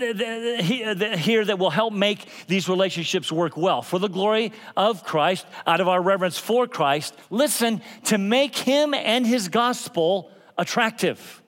here 0.63 1.45
that 1.45 1.59
will 1.59 1.71
help 1.71 1.93
make 1.93 2.27
these 2.47 2.69
relationships 2.69 3.33
work 3.33 3.57
well 3.57 3.83
for 3.83 3.99
the 3.99 4.09
glory 4.09 4.53
of 4.77 5.05
Christ, 5.05 5.47
out 5.67 5.81
of 5.81 5.89
our 5.89 6.03
reverence 6.03 6.39
for 6.39 6.67
Christ. 6.67 7.15
Listen, 7.31 7.81
to 8.05 8.19
make 8.19 8.57
him 8.57 8.95
and 8.95 9.27
his 9.27 9.49
gospel 9.49 10.31
attractive. 10.59 11.43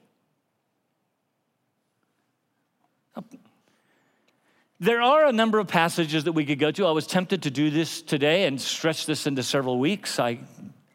There 4.79 5.01
are 5.01 5.25
a 5.25 5.33
number 5.33 5.59
of 5.59 5.69
passages 5.69 6.25
that 6.25 6.33
we 6.33 6.45
could 6.45 6.59
go 6.59 6.71
to. 6.71 6.87
I 6.87 6.91
was 6.91 7.07
tempted 7.07 7.45
to 7.45 7.51
do 7.51 7.71
this 7.71 8.03
today 8.03 8.45
and 8.45 8.61
stretch 8.61 9.07
this 9.07 9.27
into 9.27 9.43
several 9.43 9.79
weeks. 9.79 10.19
I 10.19 10.41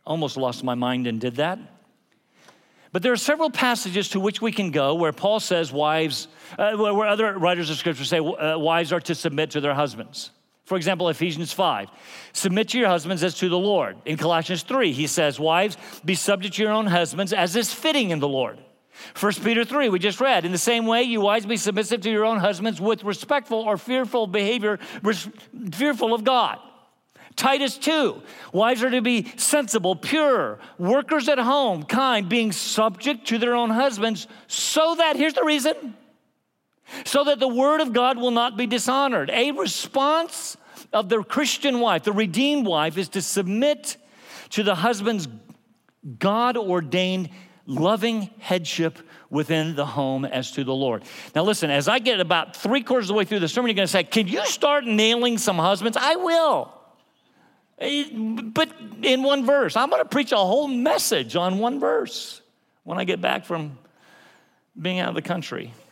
almost 0.05 0.37
lost 0.37 0.63
my 0.63 0.75
mind 0.75 1.07
and 1.07 1.19
did 1.19 1.37
that. 1.37 1.57
But 2.91 3.03
there 3.03 3.13
are 3.13 3.17
several 3.17 3.49
passages 3.49 4.09
to 4.09 4.19
which 4.19 4.41
we 4.41 4.51
can 4.51 4.71
go 4.71 4.95
where 4.95 5.13
Paul 5.13 5.39
says 5.39 5.71
wives, 5.71 6.27
uh, 6.57 6.75
where 6.75 7.07
other 7.07 7.37
writers 7.37 7.69
of 7.69 7.77
scripture 7.77 8.03
say 8.03 8.19
uh, 8.19 8.57
wives 8.57 8.91
are 8.91 8.99
to 9.01 9.15
submit 9.15 9.51
to 9.51 9.61
their 9.61 9.73
husbands. 9.73 10.31
For 10.65 10.77
example, 10.77 11.09
Ephesians 11.09 11.51
5, 11.51 11.89
submit 12.33 12.69
to 12.69 12.79
your 12.79 12.87
husbands 12.87 13.23
as 13.23 13.35
to 13.39 13.49
the 13.49 13.57
Lord. 13.57 13.97
In 14.05 14.17
Colossians 14.17 14.63
3, 14.63 14.93
he 14.93 15.07
says, 15.07 15.39
Wives, 15.39 15.77
be 16.05 16.15
subject 16.15 16.55
to 16.55 16.63
your 16.63 16.71
own 16.71 16.87
husbands 16.87 17.33
as 17.33 17.55
is 17.55 17.73
fitting 17.73 18.11
in 18.11 18.19
the 18.19 18.27
Lord. 18.27 18.57
1 19.19 19.33
Peter 19.43 19.65
3, 19.65 19.89
we 19.89 19.99
just 19.99 20.21
read, 20.21 20.45
in 20.45 20.51
the 20.51 20.57
same 20.57 20.85
way, 20.85 21.03
you 21.03 21.21
wives 21.21 21.45
be 21.45 21.57
submissive 21.57 22.01
to 22.01 22.11
your 22.11 22.25
own 22.25 22.39
husbands 22.39 22.79
with 22.79 23.03
respectful 23.03 23.59
or 23.59 23.77
fearful 23.77 24.27
behavior, 24.27 24.79
fearful 25.71 26.13
of 26.13 26.23
God. 26.23 26.59
Titus 27.35 27.77
2, 27.77 28.21
wives 28.53 28.83
are 28.83 28.89
to 28.89 29.01
be 29.01 29.31
sensible, 29.37 29.95
pure, 29.95 30.59
workers 30.77 31.29
at 31.29 31.39
home, 31.39 31.83
kind, 31.83 32.27
being 32.27 32.51
subject 32.51 33.27
to 33.27 33.37
their 33.37 33.55
own 33.55 33.69
husbands, 33.69 34.27
so 34.47 34.95
that, 34.95 35.15
here's 35.15 35.33
the 35.33 35.43
reason, 35.43 35.95
so 37.05 37.23
that 37.23 37.39
the 37.39 37.47
word 37.47 37.81
of 37.81 37.93
God 37.93 38.17
will 38.17 38.31
not 38.31 38.57
be 38.57 38.67
dishonored. 38.67 39.29
A 39.29 39.51
response 39.51 40.57
of 40.91 41.09
the 41.09 41.23
Christian 41.23 41.79
wife, 41.79 42.03
the 42.03 42.11
redeemed 42.11 42.67
wife, 42.67 42.97
is 42.97 43.09
to 43.09 43.21
submit 43.21 43.97
to 44.49 44.63
the 44.63 44.75
husband's 44.75 45.27
God 46.19 46.57
ordained 46.57 47.29
loving 47.65 48.29
headship 48.39 48.99
within 49.29 49.75
the 49.75 49.85
home 49.85 50.25
as 50.25 50.51
to 50.51 50.63
the 50.63 50.73
Lord. 50.73 51.03
Now, 51.33 51.43
listen, 51.43 51.69
as 51.69 51.87
I 51.87 51.99
get 51.99 52.19
about 52.19 52.55
three 52.55 52.81
quarters 52.81 53.05
of 53.05 53.09
the 53.09 53.13
way 53.13 53.25
through 53.25 53.39
the 53.39 53.47
sermon, 53.47 53.69
you're 53.69 53.75
going 53.75 53.87
to 53.87 53.91
say, 53.91 54.03
Can 54.03 54.27
you 54.27 54.45
start 54.45 54.85
nailing 54.85 55.37
some 55.37 55.57
husbands? 55.57 55.97
I 55.99 56.15
will. 56.17 56.80
Eh, 57.81 58.09
but 58.13 58.71
in 59.01 59.23
one 59.23 59.43
verse, 59.43 59.75
I'm 59.75 59.89
going 59.89 60.03
to 60.03 60.07
preach 60.07 60.31
a 60.31 60.37
whole 60.37 60.67
message 60.67 61.35
on 61.35 61.57
one 61.57 61.79
verse 61.79 62.41
when 62.83 62.99
I 62.99 63.03
get 63.03 63.19
back 63.19 63.43
from 63.43 63.77
being 64.79 64.99
out 64.99 65.09
of 65.09 65.15
the 65.15 65.21
country. 65.21 65.73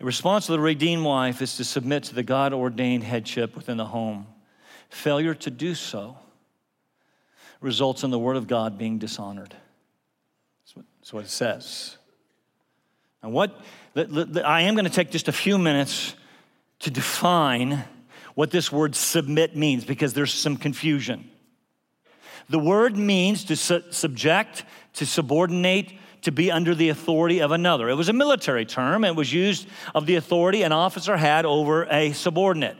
The 0.00 0.06
response 0.06 0.48
of 0.48 0.54
the 0.54 0.60
redeemed 0.60 1.04
wife 1.04 1.40
is 1.40 1.56
to 1.56 1.64
submit 1.64 2.02
to 2.04 2.14
the 2.14 2.24
God 2.24 2.52
ordained 2.52 3.04
headship 3.04 3.54
within 3.54 3.76
the 3.76 3.86
home. 3.86 4.26
Failure 4.90 5.34
to 5.34 5.50
do 5.50 5.74
so 5.74 6.18
results 7.60 8.02
in 8.02 8.10
the 8.10 8.18
word 8.18 8.36
of 8.36 8.46
God 8.46 8.76
being 8.76 8.98
dishonored. 8.98 9.54
That's 10.62 10.76
what, 10.76 10.84
that's 10.98 11.12
what 11.12 11.24
it 11.24 11.30
says. 11.30 11.96
And 13.22 13.32
what 13.32 13.58
I 13.96 14.62
am 14.62 14.74
going 14.74 14.84
to 14.84 14.90
take 14.90 15.10
just 15.10 15.28
a 15.28 15.32
few 15.32 15.58
minutes 15.58 16.16
to 16.84 16.90
define 16.90 17.82
what 18.34 18.50
this 18.50 18.70
word 18.70 18.94
submit 18.94 19.56
means 19.56 19.86
because 19.86 20.12
there's 20.12 20.34
some 20.34 20.58
confusion. 20.58 21.30
The 22.50 22.58
word 22.58 22.94
means 22.94 23.44
to 23.44 23.56
su- 23.56 23.84
subject, 23.90 24.66
to 24.94 25.06
subordinate, 25.06 25.94
to 26.22 26.30
be 26.30 26.50
under 26.50 26.74
the 26.74 26.90
authority 26.90 27.38
of 27.40 27.52
another. 27.52 27.88
It 27.88 27.94
was 27.94 28.10
a 28.10 28.12
military 28.12 28.66
term. 28.66 29.02
It 29.02 29.16
was 29.16 29.32
used 29.32 29.66
of 29.94 30.04
the 30.04 30.16
authority 30.16 30.62
an 30.62 30.72
officer 30.72 31.16
had 31.16 31.46
over 31.46 31.86
a 31.90 32.12
subordinate. 32.12 32.76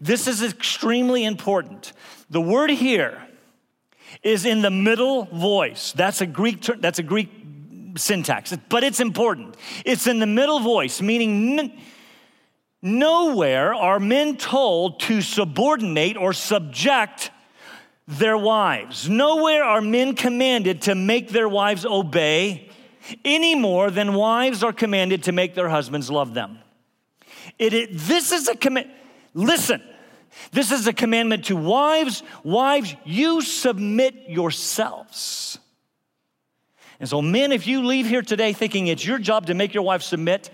This 0.00 0.26
is 0.26 0.42
extremely 0.42 1.26
important. 1.26 1.92
The 2.30 2.40
word 2.40 2.70
here 2.70 3.28
is 4.22 4.46
in 4.46 4.62
the 4.62 4.70
middle 4.70 5.24
voice. 5.26 5.92
That's 5.92 6.22
a 6.22 6.26
Greek 6.26 6.62
that's 6.78 6.98
a 6.98 7.02
Greek 7.02 7.28
syntax, 7.96 8.56
but 8.70 8.84
it's 8.84 9.00
important. 9.00 9.54
It's 9.84 10.06
in 10.06 10.18
the 10.18 10.26
middle 10.26 10.60
voice, 10.60 11.02
meaning 11.02 11.78
Nowhere 12.86 13.72
are 13.72 13.98
men 13.98 14.36
told 14.36 15.00
to 15.00 15.22
subordinate 15.22 16.18
or 16.18 16.34
subject 16.34 17.30
their 18.06 18.36
wives. 18.36 19.08
Nowhere 19.08 19.64
are 19.64 19.80
men 19.80 20.14
commanded 20.14 20.82
to 20.82 20.94
make 20.94 21.30
their 21.30 21.48
wives 21.48 21.86
obey 21.86 22.68
any 23.24 23.54
more 23.54 23.90
than 23.90 24.12
wives 24.12 24.62
are 24.62 24.72
commanded 24.74 25.22
to 25.22 25.32
make 25.32 25.54
their 25.54 25.70
husbands 25.70 26.10
love 26.10 26.34
them. 26.34 26.58
It, 27.58 27.72
it, 27.72 27.88
this 27.92 28.32
is 28.32 28.48
a 28.48 28.54
command. 28.54 28.90
Listen, 29.32 29.82
this 30.52 30.70
is 30.70 30.86
a 30.86 30.92
commandment 30.92 31.46
to 31.46 31.56
wives. 31.56 32.22
Wives, 32.42 32.94
you 33.06 33.40
submit 33.40 34.28
yourselves. 34.28 35.58
And 37.00 37.08
so, 37.08 37.22
men, 37.22 37.50
if 37.50 37.66
you 37.66 37.82
leave 37.82 38.06
here 38.06 38.22
today 38.22 38.52
thinking 38.52 38.88
it's 38.88 39.06
your 39.06 39.18
job 39.18 39.46
to 39.46 39.54
make 39.54 39.72
your 39.72 39.84
wife 39.84 40.02
submit, 40.02 40.50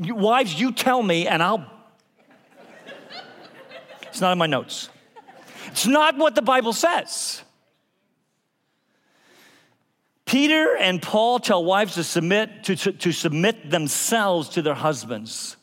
wives, 0.00 0.58
you 0.58 0.72
tell 0.72 1.02
me 1.02 1.26
and 1.26 1.42
I'll. 1.42 1.64
it's 4.02 4.20
not 4.20 4.32
in 4.32 4.38
my 4.38 4.46
notes. 4.46 4.88
It's 5.68 5.86
not 5.86 6.16
what 6.16 6.34
the 6.34 6.42
Bible 6.42 6.72
says. 6.72 7.42
Peter 10.26 10.76
and 10.76 11.02
Paul 11.02 11.40
tell 11.40 11.64
wives 11.64 11.94
to 11.94 12.04
submit, 12.04 12.64
to, 12.64 12.76
to, 12.76 12.92
to, 12.92 13.12
submit 13.12 13.68
themselves 13.68 14.50
to 14.50 14.62
their 14.62 14.74
husbands. 14.74 15.56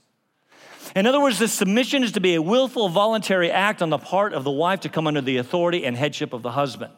In 0.94 1.08
other 1.08 1.22
words, 1.22 1.40
the 1.40 1.48
submission 1.48 2.04
is 2.04 2.14
to 2.14 2.20
be 2.20 2.36
a 2.36 2.42
willful, 2.42 2.90
voluntary 2.90 3.50
act 3.50 3.82
on 3.82 3.90
the 3.90 3.98
part 3.98 4.34
of 4.34 4.44
the 4.44 4.52
wife 4.52 4.82
to 4.82 4.90
come 4.90 5.08
under 5.08 5.22
the 5.22 5.38
authority 5.38 5.86
and 5.86 5.96
headship 5.96 6.34
of 6.34 6.42
the 6.42 6.52
husband. 6.52 6.92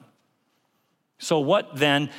So, 1.22 1.42
what 1.42 1.76
then, 1.76 2.10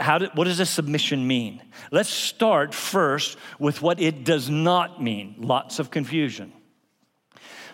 how 0.00 0.18
what 0.34 0.44
does 0.44 0.58
a 0.58 0.66
submission 0.66 1.24
mean? 1.24 1.62
Let's 1.92 2.08
start 2.08 2.74
first 2.74 3.38
with 3.60 3.80
what 3.80 4.00
it 4.00 4.24
does 4.24 4.50
not 4.50 5.00
mean. 5.00 5.36
Lots 5.38 5.78
of 5.78 5.92
confusion. 5.92 6.52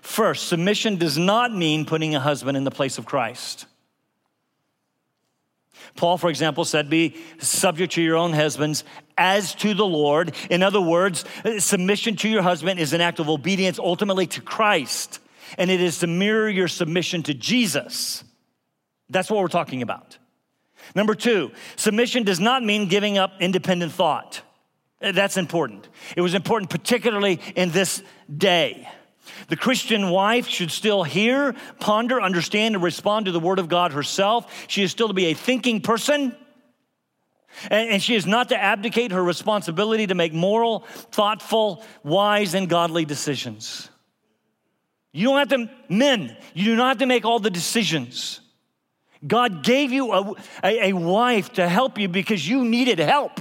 First, 0.02 0.48
submission 0.48 0.96
does 0.96 1.16
not 1.16 1.52
mean 1.52 1.86
putting 1.86 2.14
a 2.14 2.20
husband 2.20 2.58
in 2.58 2.64
the 2.64 2.70
place 2.70 2.98
of 2.98 3.06
Christ. 3.06 3.64
Paul, 5.96 6.18
for 6.18 6.28
example, 6.28 6.66
said, 6.66 6.90
Be 6.90 7.16
subject 7.38 7.94
to 7.94 8.02
your 8.02 8.16
own 8.16 8.34
husbands 8.34 8.84
as 9.16 9.54
to 9.56 9.72
the 9.72 9.86
Lord. 9.86 10.34
In 10.50 10.62
other 10.62 10.80
words, 10.80 11.24
submission 11.58 12.16
to 12.16 12.28
your 12.28 12.42
husband 12.42 12.78
is 12.80 12.92
an 12.92 13.00
act 13.00 13.18
of 13.18 13.30
obedience 13.30 13.78
ultimately 13.78 14.26
to 14.28 14.42
Christ, 14.42 15.20
and 15.56 15.70
it 15.70 15.80
is 15.80 16.00
to 16.00 16.06
mirror 16.06 16.50
your 16.50 16.68
submission 16.68 17.22
to 17.24 17.34
Jesus. 17.34 18.24
That's 19.08 19.30
what 19.30 19.40
we're 19.40 19.48
talking 19.48 19.80
about. 19.80 20.18
Number 20.94 21.14
two, 21.14 21.52
submission 21.76 22.22
does 22.22 22.40
not 22.40 22.62
mean 22.62 22.88
giving 22.88 23.18
up 23.18 23.32
independent 23.40 23.92
thought. 23.92 24.42
That's 25.00 25.36
important. 25.36 25.88
It 26.16 26.20
was 26.22 26.34
important, 26.34 26.70
particularly 26.70 27.40
in 27.54 27.70
this 27.70 28.02
day. 28.34 28.88
The 29.48 29.56
Christian 29.56 30.10
wife 30.10 30.46
should 30.46 30.70
still 30.70 31.02
hear, 31.02 31.54
ponder, 31.78 32.20
understand, 32.20 32.74
and 32.74 32.82
respond 32.82 33.26
to 33.26 33.32
the 33.32 33.40
Word 33.40 33.58
of 33.58 33.68
God 33.68 33.92
herself. 33.92 34.66
She 34.68 34.82
is 34.82 34.90
still 34.90 35.08
to 35.08 35.14
be 35.14 35.26
a 35.26 35.34
thinking 35.34 35.80
person. 35.80 36.34
And 37.70 38.02
she 38.02 38.14
is 38.14 38.26
not 38.26 38.50
to 38.50 38.56
abdicate 38.56 39.12
her 39.12 39.22
responsibility 39.22 40.06
to 40.06 40.14
make 40.14 40.32
moral, 40.32 40.80
thoughtful, 41.10 41.82
wise, 42.02 42.54
and 42.54 42.68
godly 42.68 43.04
decisions. 43.04 43.88
You 45.12 45.28
don't 45.28 45.38
have 45.38 45.48
to, 45.48 45.70
men, 45.88 46.36
you 46.52 46.64
do 46.64 46.76
not 46.76 46.88
have 46.88 46.98
to 46.98 47.06
make 47.06 47.24
all 47.24 47.38
the 47.38 47.50
decisions. 47.50 48.40
God 49.24 49.62
gave 49.62 49.92
you 49.92 50.12
a, 50.12 50.34
a, 50.64 50.88
a 50.88 50.92
wife 50.92 51.52
to 51.54 51.68
help 51.68 51.98
you 51.98 52.08
because 52.08 52.46
you 52.48 52.64
needed 52.64 52.98
help. 52.98 53.40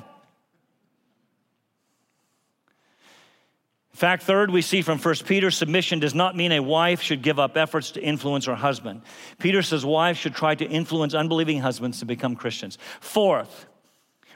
Fact 3.96 4.24
third, 4.24 4.52
we 4.52 4.62
see 4.62 4.82
from 4.82 5.00
1 5.00 5.16
Peter 5.26 5.50
submission 5.50 6.00
does 6.00 6.14
not 6.14 6.36
mean 6.36 6.52
a 6.52 6.60
wife 6.60 7.02
should 7.02 7.22
give 7.22 7.40
up 7.40 7.56
efforts 7.56 7.92
to 7.92 8.02
influence 8.02 8.44
her 8.46 8.56
husband. 8.56 9.02
Peter 9.40 9.62
says 9.62 9.86
wives 9.86 10.20
should 10.20 10.36
try 10.36 10.54
to 10.54 10.66
influence 10.66 11.14
unbelieving 11.14 11.62
husbands 11.62 12.00
to 12.00 12.06
become 12.06 12.36
Christians. 12.36 12.78
Fourth, 13.00 13.68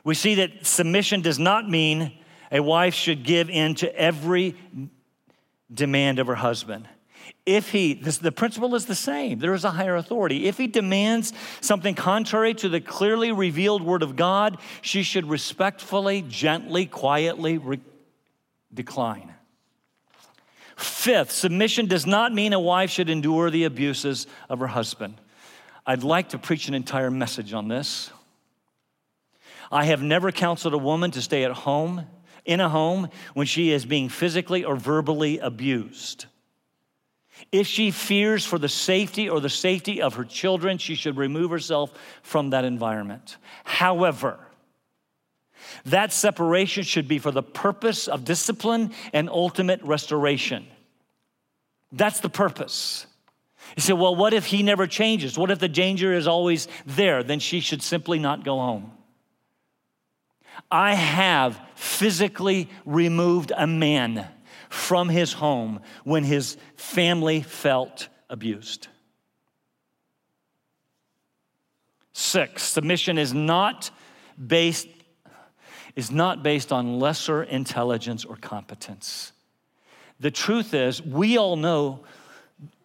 we 0.05 0.15
see 0.15 0.35
that 0.35 0.65
submission 0.65 1.21
does 1.21 1.39
not 1.39 1.69
mean 1.69 2.13
a 2.53 2.61
wife 2.61 2.93
should 2.93 3.23
give 3.23 3.49
in 3.49 3.75
to 3.75 3.93
every 3.93 4.55
demand 5.73 6.19
of 6.19 6.27
her 6.27 6.35
husband. 6.35 6.87
If 7.45 7.71
he, 7.71 7.93
this, 7.93 8.17
the 8.17 8.31
principle 8.31 8.75
is 8.75 8.85
the 8.85 8.95
same, 8.95 9.39
there 9.39 9.53
is 9.53 9.65
a 9.65 9.71
higher 9.71 9.95
authority. 9.95 10.47
If 10.47 10.57
he 10.57 10.67
demands 10.67 11.33
something 11.61 11.95
contrary 11.95 12.53
to 12.55 12.69
the 12.69 12.81
clearly 12.81 13.31
revealed 13.31 13.83
word 13.83 14.03
of 14.03 14.15
God, 14.15 14.57
she 14.81 15.03
should 15.03 15.29
respectfully, 15.29 16.23
gently, 16.27 16.85
quietly 16.85 17.57
re- 17.57 17.79
decline. 18.73 19.33
Fifth, 20.75 21.31
submission 21.31 21.87
does 21.87 22.05
not 22.05 22.33
mean 22.33 22.53
a 22.53 22.59
wife 22.59 22.89
should 22.89 23.09
endure 23.09 23.49
the 23.49 23.65
abuses 23.65 24.27
of 24.47 24.59
her 24.59 24.67
husband. 24.67 25.15
I'd 25.85 26.03
like 26.03 26.29
to 26.29 26.37
preach 26.37 26.67
an 26.67 26.73
entire 26.73 27.11
message 27.11 27.51
on 27.51 27.67
this. 27.67 28.11
I 29.71 29.85
have 29.85 30.01
never 30.01 30.31
counseled 30.31 30.73
a 30.73 30.77
woman 30.77 31.11
to 31.11 31.21
stay 31.21 31.43
at 31.43 31.51
home, 31.51 32.05
in 32.45 32.59
a 32.61 32.69
home, 32.69 33.09
when 33.33 33.45
she 33.45 33.71
is 33.71 33.85
being 33.85 34.07
physically 34.07 34.63
or 34.63 34.75
verbally 34.75 35.39
abused. 35.39 36.25
If 37.51 37.65
she 37.65 37.91
fears 37.91 38.45
for 38.45 38.59
the 38.59 38.69
safety 38.69 39.29
or 39.29 39.39
the 39.39 39.49
safety 39.49 40.01
of 40.01 40.15
her 40.15 40.23
children, 40.23 40.77
she 40.77 40.95
should 40.95 41.17
remove 41.17 41.49
herself 41.51 41.91
from 42.21 42.51
that 42.51 42.63
environment. 42.63 43.37
However, 43.63 44.39
that 45.85 46.13
separation 46.13 46.83
should 46.83 47.07
be 47.07 47.19
for 47.19 47.31
the 47.31 47.43
purpose 47.43 48.07
of 48.07 48.23
discipline 48.23 48.91
and 49.13 49.29
ultimate 49.29 49.81
restoration. 49.81 50.67
That's 51.91 52.19
the 52.19 52.29
purpose. 52.29 53.07
You 53.75 53.81
say, 53.81 53.93
well, 53.93 54.15
what 54.15 54.33
if 54.33 54.45
he 54.45 54.63
never 54.63 54.87
changes? 54.87 55.37
What 55.37 55.51
if 55.51 55.59
the 55.59 55.67
danger 55.67 56.13
is 56.13 56.27
always 56.27 56.67
there? 56.85 57.23
Then 57.23 57.39
she 57.39 57.59
should 57.59 57.81
simply 57.81 58.19
not 58.19 58.43
go 58.43 58.57
home. 58.57 58.91
I 60.69 60.93
have 60.93 61.59
physically 61.75 62.69
removed 62.85 63.51
a 63.55 63.65
man 63.65 64.27
from 64.67 65.09
his 65.09 65.33
home 65.33 65.79
when 66.03 66.23
his 66.23 66.57
family 66.75 67.41
felt 67.41 68.09
abused. 68.29 68.87
Six, 72.13 72.63
submission 72.63 73.17
is 73.17 73.33
not 73.33 73.91
based 74.45 74.87
is 75.95 76.11
not 76.11 76.43
based 76.43 76.71
on 76.71 76.99
lesser 76.99 77.43
intelligence 77.43 78.23
or 78.23 78.37
competence. 78.37 79.33
The 80.19 80.31
truth 80.31 80.73
is, 80.73 81.01
we 81.01 81.37
all 81.37 81.55
know 81.55 82.01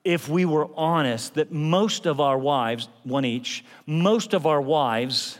if 0.04 0.28
we 0.28 0.44
were 0.44 0.68
honest 0.76 1.34
that 1.34 1.52
most 1.52 2.06
of 2.06 2.20
our 2.20 2.38
wives, 2.38 2.88
one 3.04 3.24
each, 3.24 3.64
most 3.86 4.34
of 4.34 4.46
our 4.46 4.60
wives 4.60 5.38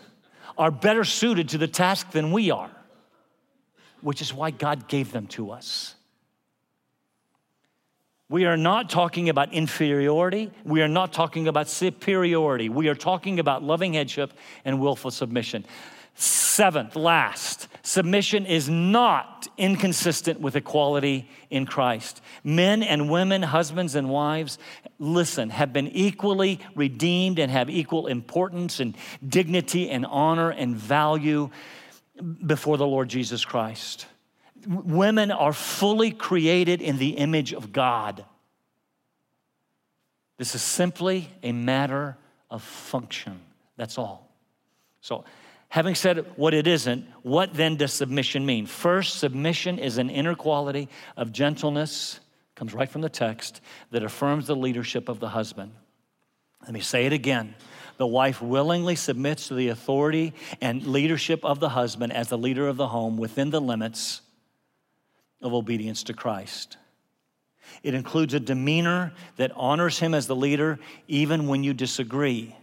are 0.57 0.71
better 0.71 1.05
suited 1.05 1.49
to 1.51 1.59
the 1.59 1.69
task 1.69 2.11
than 2.13 2.33
we 2.33 2.51
are, 2.51 2.71
which 4.01 4.23
is 4.23 4.33
why 4.33 4.51
God 4.51 4.89
gave 4.89 5.13
them 5.13 5.27
to 5.29 5.51
us. 5.51 5.95
We 8.29 8.47
are 8.47 8.57
not 8.57 8.89
talking 8.89 9.29
about 9.29 9.53
inferiority. 9.53 10.51
We 10.65 10.81
are 10.81 10.89
not 10.89 11.13
talking 11.13 11.47
about 11.47 11.69
superiority. 11.69 12.71
We 12.71 12.89
are 12.89 12.95
talking 12.95 13.39
about 13.39 13.63
loving 13.63 13.95
headship 13.95 14.33
and 14.65 14.81
willful 14.81 15.11
submission. 15.11 15.67
Seventh, 16.15 16.97
last, 16.97 17.69
submission 17.83 18.47
is 18.47 18.69
not 18.69 19.49
inconsistent 19.59 20.41
with 20.41 20.57
equality 20.57 21.29
in 21.51 21.67
Christ. 21.67 22.23
Men 22.45 22.83
and 22.83 23.11
women, 23.11 23.43
husbands 23.43 23.95
and 23.95 24.09
wives, 24.09 24.59
listen, 24.99 25.51
have 25.51 25.73
been 25.73 25.89
equally 25.89 26.61
redeemed 26.77 27.39
and 27.41 27.51
have 27.51 27.69
equal 27.69 28.07
importance 28.07 28.79
and 28.79 28.97
dignity 29.27 29.91
and 29.91 30.07
honor 30.07 30.51
and 30.51 30.77
value 30.77 31.51
before 32.47 32.79
the 32.79 32.87
Lord 32.87 33.09
Jesus 33.09 33.45
Christ. 33.45 34.07
Women 34.67 35.31
are 35.31 35.53
fully 35.53 36.11
created 36.11 36.81
in 36.83 36.99
the 36.99 37.11
image 37.11 37.53
of 37.53 37.73
God. 37.73 38.25
This 40.37 40.55
is 40.55 40.63
simply 40.63 41.29
a 41.43 41.53
matter 41.53 42.17
of 42.51 42.63
function. 42.63 43.41
That's 43.77 43.99
all. 43.99 44.31
So, 45.01 45.25
having 45.69 45.95
said 45.95 46.27
what 46.37 46.55
it 46.55 46.67
isn't, 46.67 47.07
what 47.23 47.55
then 47.55 47.77
does 47.77 47.93
submission 47.93 48.45
mean? 48.47 48.67
First, 48.67 49.19
submission 49.19 49.79
is 49.79 49.99
an 49.99 50.11
inner 50.11 50.35
quality 50.35 50.89
of 51.17 51.33
gentleness, 51.33 52.21
comes 52.55 52.75
right 52.75 52.89
from 52.89 53.03
the 53.03 53.09
text, 53.09 53.61
that 53.91 54.03
affirms 54.03 54.47
the 54.47 54.57
leadership 54.57 55.09
of 55.09 55.21
the 55.21 55.29
husband. 55.29 55.73
Let 56.63 56.73
me 56.73 56.81
say 56.81 57.07
it 57.07 57.13
again. 57.13 57.55
The 57.97 58.07
wife 58.07 58.43
willingly 58.43 58.97
submits 58.97 59.49
to 59.49 59.55
the 59.55 59.69
authority 59.69 60.33
and 60.61 60.85
leadership 60.87 61.45
of 61.45 61.61
the 61.61 61.69
husband 61.69 62.13
as 62.13 62.29
the 62.29 62.39
leader 62.39 62.67
of 62.67 62.77
the 62.77 62.89
home 62.89 63.17
within 63.17 63.51
the 63.51 63.61
limits 63.61 64.21
of 65.45 65.55
obedience 65.55 66.03
to 66.05 66.15
Christ. 66.15 66.77
It 67.83 67.95
includes 67.95 68.35
a 68.35 68.41
demeanor 68.41 69.13
that 69.37 69.53
honors 69.55 69.99
him 69.99 70.15
as 70.15 70.27
the 70.27 70.37
leader, 70.37 70.79
even 71.07 71.47
when 71.47 71.63
you 71.63 71.75
disagree. 71.75 72.57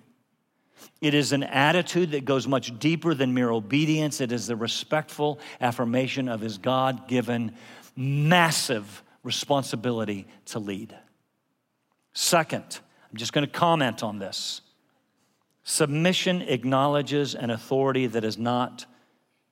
It 0.99 1.13
is 1.13 1.31
an 1.31 1.43
attitude 1.43 2.11
that 2.11 2.25
goes 2.25 2.47
much 2.47 2.77
deeper 2.79 3.13
than 3.13 3.33
mere 3.33 3.51
obedience. 3.51 4.21
It 4.21 4.31
is 4.31 4.47
the 4.47 4.55
respectful 4.55 5.39
affirmation 5.59 6.27
of 6.27 6.41
his 6.41 6.57
God 6.57 7.07
given 7.07 7.55
massive 7.95 9.03
responsibility 9.23 10.27
to 10.45 10.59
lead. 10.59 10.95
Second, 12.13 12.79
I'm 13.11 13.17
just 13.17 13.33
going 13.33 13.45
to 13.45 13.51
comment 13.51 14.03
on 14.03 14.19
this. 14.19 14.61
Submission 15.63 16.41
acknowledges 16.41 17.35
an 17.35 17.51
authority 17.51 18.07
that 18.07 18.23
is 18.23 18.37
not 18.37 18.85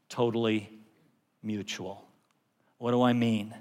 totally 0.09 0.69
mutual. 1.43 2.08
What 2.79 2.91
do 2.91 3.03
I 3.03 3.13
mean? 3.13 3.53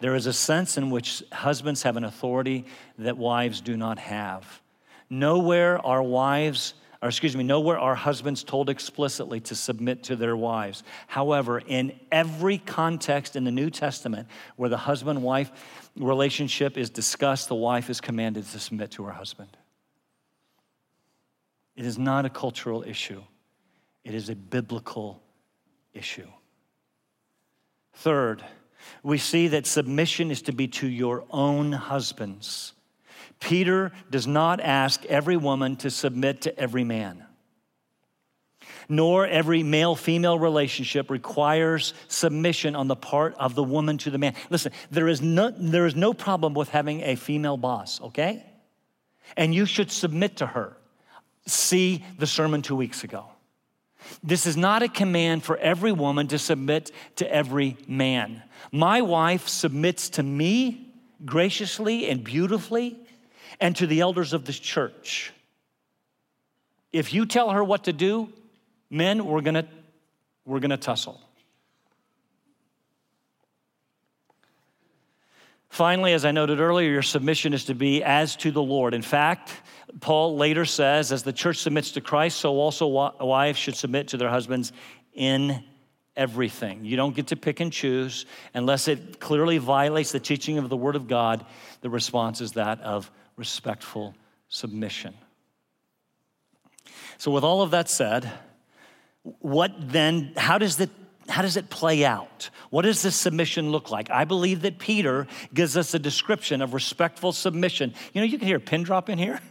There 0.00 0.16
is 0.16 0.26
a 0.26 0.32
sense 0.32 0.76
in 0.76 0.90
which 0.90 1.22
husbands 1.32 1.84
have 1.84 1.96
an 1.96 2.04
authority 2.04 2.66
that 2.98 3.16
wives 3.16 3.60
do 3.60 3.76
not 3.76 3.98
have. 4.00 4.60
Nowhere 5.08 5.78
are 5.86 6.02
wives 6.02 6.74
or 7.02 7.08
excuse 7.08 7.36
me, 7.36 7.42
nowhere 7.42 7.78
are 7.78 7.96
husbands 7.96 8.44
told 8.44 8.70
explicitly 8.70 9.40
to 9.40 9.56
submit 9.56 10.04
to 10.04 10.14
their 10.14 10.36
wives. 10.36 10.84
However, 11.08 11.58
in 11.58 11.98
every 12.12 12.58
context 12.58 13.34
in 13.34 13.42
the 13.42 13.50
New 13.50 13.70
Testament 13.70 14.28
where 14.54 14.68
the 14.68 14.76
husband 14.76 15.20
wife 15.20 15.50
relationship 15.96 16.78
is 16.78 16.90
discussed, 16.90 17.48
the 17.48 17.56
wife 17.56 17.90
is 17.90 18.00
commanded 18.00 18.46
to 18.46 18.60
submit 18.60 18.92
to 18.92 19.02
her 19.02 19.12
husband. 19.12 19.56
It 21.74 21.84
is 21.84 21.98
not 21.98 22.24
a 22.24 22.30
cultural 22.30 22.84
issue, 22.84 23.22
it 24.04 24.14
is 24.14 24.28
a 24.28 24.36
biblical 24.36 25.20
issue. 25.92 26.28
Third, 27.94 28.44
we 29.02 29.18
see 29.18 29.48
that 29.48 29.66
submission 29.66 30.30
is 30.30 30.42
to 30.42 30.52
be 30.52 30.68
to 30.68 30.88
your 30.88 31.24
own 31.30 31.72
husbands. 31.72 32.72
Peter 33.40 33.90
does 34.10 34.26
not 34.26 34.60
ask 34.60 35.04
every 35.06 35.36
woman 35.36 35.76
to 35.76 35.90
submit 35.90 36.42
to 36.42 36.58
every 36.58 36.84
man, 36.84 37.24
nor 38.88 39.26
every 39.26 39.64
male 39.64 39.96
female 39.96 40.38
relationship 40.38 41.10
requires 41.10 41.92
submission 42.06 42.76
on 42.76 42.86
the 42.86 42.94
part 42.94 43.34
of 43.34 43.56
the 43.56 43.64
woman 43.64 43.98
to 43.98 44.10
the 44.10 44.18
man. 44.18 44.34
Listen, 44.48 44.70
there 44.90 45.08
is 45.08 45.20
no, 45.20 45.50
there 45.50 45.86
is 45.86 45.96
no 45.96 46.14
problem 46.14 46.54
with 46.54 46.68
having 46.68 47.00
a 47.02 47.16
female 47.16 47.56
boss, 47.56 48.00
okay? 48.00 48.46
And 49.36 49.54
you 49.54 49.66
should 49.66 49.90
submit 49.90 50.36
to 50.36 50.46
her. 50.46 50.76
See 51.46 52.04
the 52.18 52.26
sermon 52.26 52.62
two 52.62 52.76
weeks 52.76 53.02
ago. 53.02 53.26
This 54.22 54.46
is 54.46 54.56
not 54.56 54.82
a 54.82 54.88
command 54.88 55.42
for 55.42 55.56
every 55.56 55.92
woman 55.92 56.28
to 56.28 56.38
submit 56.38 56.92
to 57.16 57.32
every 57.32 57.76
man. 57.88 58.42
My 58.70 59.02
wife 59.02 59.48
submits 59.48 60.10
to 60.10 60.22
me 60.22 60.94
graciously 61.24 62.08
and 62.08 62.22
beautifully 62.22 62.98
and 63.60 63.74
to 63.76 63.86
the 63.86 64.00
elders 64.00 64.32
of 64.32 64.44
the 64.44 64.52
church. 64.52 65.32
If 66.92 67.14
you 67.14 67.26
tell 67.26 67.50
her 67.50 67.64
what 67.64 67.84
to 67.84 67.92
do, 67.92 68.32
men, 68.90 69.24
we're 69.24 69.40
gonna, 69.40 69.66
we're 70.44 70.60
gonna 70.60 70.76
tussle. 70.76 71.20
Finally, 75.70 76.12
as 76.12 76.26
I 76.26 76.32
noted 76.32 76.60
earlier, 76.60 76.90
your 76.90 77.00
submission 77.00 77.54
is 77.54 77.64
to 77.64 77.74
be 77.74 78.04
as 78.04 78.36
to 78.36 78.50
the 78.50 78.62
Lord. 78.62 78.92
In 78.92 79.00
fact, 79.00 79.52
Paul 80.00 80.36
later 80.36 80.66
says, 80.66 81.12
as 81.12 81.22
the 81.22 81.32
church 81.32 81.56
submits 81.58 81.92
to 81.92 82.02
Christ, 82.02 82.36
so 82.36 82.58
also 82.58 82.86
wives 82.86 83.58
should 83.58 83.74
submit 83.74 84.08
to 84.08 84.18
their 84.18 84.28
husbands 84.28 84.72
in 85.14 85.64
everything. 86.16 86.84
You 86.84 86.96
don't 86.96 87.14
get 87.14 87.28
to 87.28 87.36
pick 87.36 87.60
and 87.60 87.72
choose 87.72 88.26
unless 88.54 88.88
it 88.88 89.20
clearly 89.20 89.58
violates 89.58 90.12
the 90.12 90.20
teaching 90.20 90.58
of 90.58 90.68
the 90.68 90.76
Word 90.76 90.96
of 90.96 91.08
God. 91.08 91.44
The 91.80 91.90
response 91.90 92.40
is 92.40 92.52
that 92.52 92.80
of 92.80 93.10
respectful 93.36 94.14
submission. 94.48 95.14
So, 97.18 97.30
with 97.30 97.44
all 97.44 97.62
of 97.62 97.70
that 97.70 97.88
said, 97.88 98.30
what 99.40 99.72
then, 99.78 100.32
how 100.36 100.58
does 100.58 100.80
it, 100.80 100.90
how 101.28 101.42
does 101.42 101.56
it 101.56 101.70
play 101.70 102.04
out? 102.04 102.50
What 102.70 102.82
does 102.82 103.02
this 103.02 103.14
submission 103.14 103.70
look 103.70 103.90
like? 103.90 104.10
I 104.10 104.24
believe 104.24 104.62
that 104.62 104.78
Peter 104.78 105.26
gives 105.54 105.76
us 105.76 105.94
a 105.94 105.98
description 105.98 106.60
of 106.60 106.74
respectful 106.74 107.32
submission. 107.32 107.94
You 108.12 108.20
know, 108.20 108.26
you 108.26 108.38
can 108.38 108.48
hear 108.48 108.56
a 108.56 108.60
pin 108.60 108.82
drop 108.82 109.08
in 109.08 109.18
here. 109.18 109.40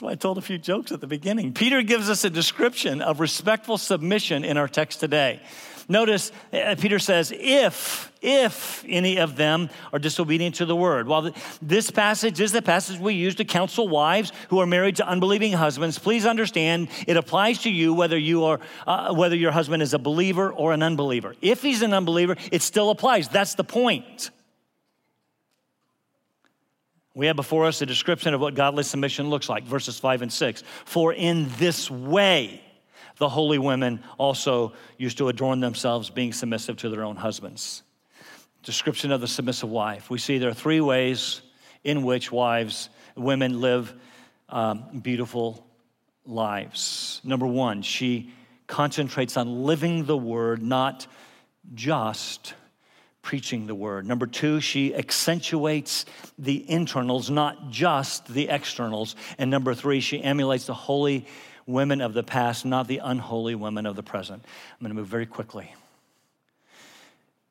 That's 0.00 0.06
why 0.06 0.12
I 0.12 0.14
told 0.14 0.38
a 0.38 0.40
few 0.40 0.56
jokes 0.56 0.92
at 0.92 1.02
the 1.02 1.06
beginning. 1.06 1.52
Peter 1.52 1.82
gives 1.82 2.08
us 2.08 2.24
a 2.24 2.30
description 2.30 3.02
of 3.02 3.20
respectful 3.20 3.76
submission 3.76 4.44
in 4.44 4.56
our 4.56 4.66
text 4.66 4.98
today. 4.98 5.42
Notice 5.90 6.32
uh, 6.54 6.74
Peter 6.80 6.98
says, 6.98 7.34
if, 7.36 8.10
if 8.22 8.82
any 8.88 9.18
of 9.18 9.36
them 9.36 9.68
are 9.92 9.98
disobedient 9.98 10.54
to 10.54 10.64
the 10.64 10.74
word. 10.74 11.06
While 11.06 11.32
this 11.60 11.90
passage 11.90 12.40
is 12.40 12.50
the 12.50 12.62
passage 12.62 12.98
we 12.98 13.12
use 13.12 13.34
to 13.34 13.44
counsel 13.44 13.88
wives 13.88 14.32
who 14.48 14.58
are 14.60 14.66
married 14.66 14.96
to 14.96 15.06
unbelieving 15.06 15.52
husbands, 15.52 15.98
please 15.98 16.24
understand 16.24 16.88
it 17.06 17.18
applies 17.18 17.58
to 17.64 17.70
you 17.70 17.92
whether 17.92 18.16
you 18.16 18.44
are, 18.44 18.58
uh, 18.86 19.12
whether 19.12 19.36
your 19.36 19.52
husband 19.52 19.82
is 19.82 19.92
a 19.92 19.98
believer 19.98 20.50
or 20.50 20.72
an 20.72 20.82
unbeliever. 20.82 21.34
If 21.42 21.60
he's 21.60 21.82
an 21.82 21.92
unbeliever, 21.92 22.36
it 22.50 22.62
still 22.62 22.88
applies. 22.88 23.28
That's 23.28 23.54
the 23.54 23.64
point. 23.64 24.30
We 27.14 27.26
have 27.26 27.36
before 27.36 27.66
us 27.66 27.82
a 27.82 27.86
description 27.86 28.34
of 28.34 28.40
what 28.40 28.54
godly 28.54 28.84
submission 28.84 29.30
looks 29.30 29.48
like, 29.48 29.64
verses 29.64 29.98
5 29.98 30.22
and 30.22 30.32
6. 30.32 30.62
For 30.84 31.12
in 31.12 31.48
this 31.58 31.90
way, 31.90 32.62
the 33.18 33.28
holy 33.28 33.58
women 33.58 34.02
also 34.16 34.72
used 34.96 35.18
to 35.18 35.28
adorn 35.28 35.60
themselves, 35.60 36.08
being 36.08 36.32
submissive 36.32 36.76
to 36.78 36.88
their 36.88 37.02
own 37.02 37.16
husbands. 37.16 37.82
Description 38.62 39.10
of 39.10 39.20
the 39.20 39.26
submissive 39.26 39.70
wife. 39.70 40.08
We 40.08 40.18
see 40.18 40.38
there 40.38 40.50
are 40.50 40.54
three 40.54 40.80
ways 40.80 41.42
in 41.82 42.02
which 42.02 42.30
wives, 42.30 42.90
women 43.16 43.60
live 43.60 43.92
um, 44.48 45.00
beautiful 45.00 45.66
lives. 46.24 47.20
Number 47.24 47.46
one, 47.46 47.82
she 47.82 48.32
concentrates 48.66 49.36
on 49.36 49.64
living 49.64 50.04
the 50.04 50.16
word, 50.16 50.62
not 50.62 51.06
just 51.74 52.54
preaching 53.22 53.66
the 53.66 53.74
word. 53.74 54.06
Number 54.06 54.26
two, 54.26 54.60
she 54.60 54.94
accentuates 54.94 56.06
the 56.38 56.68
internals, 56.70 57.30
not 57.30 57.70
just 57.70 58.26
the 58.26 58.48
externals. 58.48 59.16
And 59.38 59.50
number 59.50 59.74
three, 59.74 60.00
she 60.00 60.22
emulates 60.22 60.66
the 60.66 60.74
holy 60.74 61.26
women 61.66 62.00
of 62.00 62.14
the 62.14 62.22
past, 62.22 62.64
not 62.64 62.88
the 62.88 62.98
unholy 62.98 63.54
women 63.54 63.86
of 63.86 63.96
the 63.96 64.02
present. 64.02 64.42
I'm 64.44 64.84
going 64.84 64.90
to 64.90 64.94
move 64.94 65.08
very 65.08 65.26
quickly. 65.26 65.74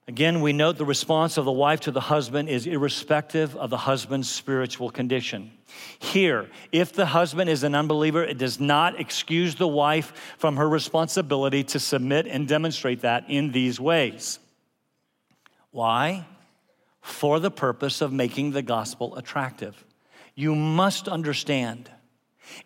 Again, 0.09 0.41
we 0.41 0.53
note 0.53 0.79
the 0.79 0.85
response 0.85 1.37
of 1.37 1.45
the 1.45 1.51
wife 1.51 1.81
to 1.81 1.91
the 1.91 1.99
husband 1.99 2.49
is 2.49 2.65
irrespective 2.65 3.55
of 3.55 3.69
the 3.69 3.77
husband's 3.77 4.27
spiritual 4.27 4.89
condition. 4.89 5.51
Here, 5.99 6.49
if 6.71 6.93
the 6.93 7.05
husband 7.05 7.47
is 7.47 7.61
an 7.61 7.75
unbeliever, 7.75 8.23
it 8.23 8.39
does 8.39 8.59
not 8.59 8.99
excuse 8.99 9.53
the 9.53 9.67
wife 9.67 10.35
from 10.39 10.57
her 10.57 10.67
responsibility 10.67 11.63
to 11.65 11.79
submit 11.79 12.25
and 12.25 12.47
demonstrate 12.47 13.01
that 13.01 13.25
in 13.29 13.51
these 13.51 13.79
ways. 13.79 14.39
Why? 15.71 16.25
For 17.01 17.39
the 17.39 17.51
purpose 17.51 18.01
of 18.01 18.11
making 18.11 18.51
the 18.51 18.61
gospel 18.61 19.15
attractive. 19.15 19.83
You 20.35 20.55
must 20.55 21.07
understand 21.07 21.89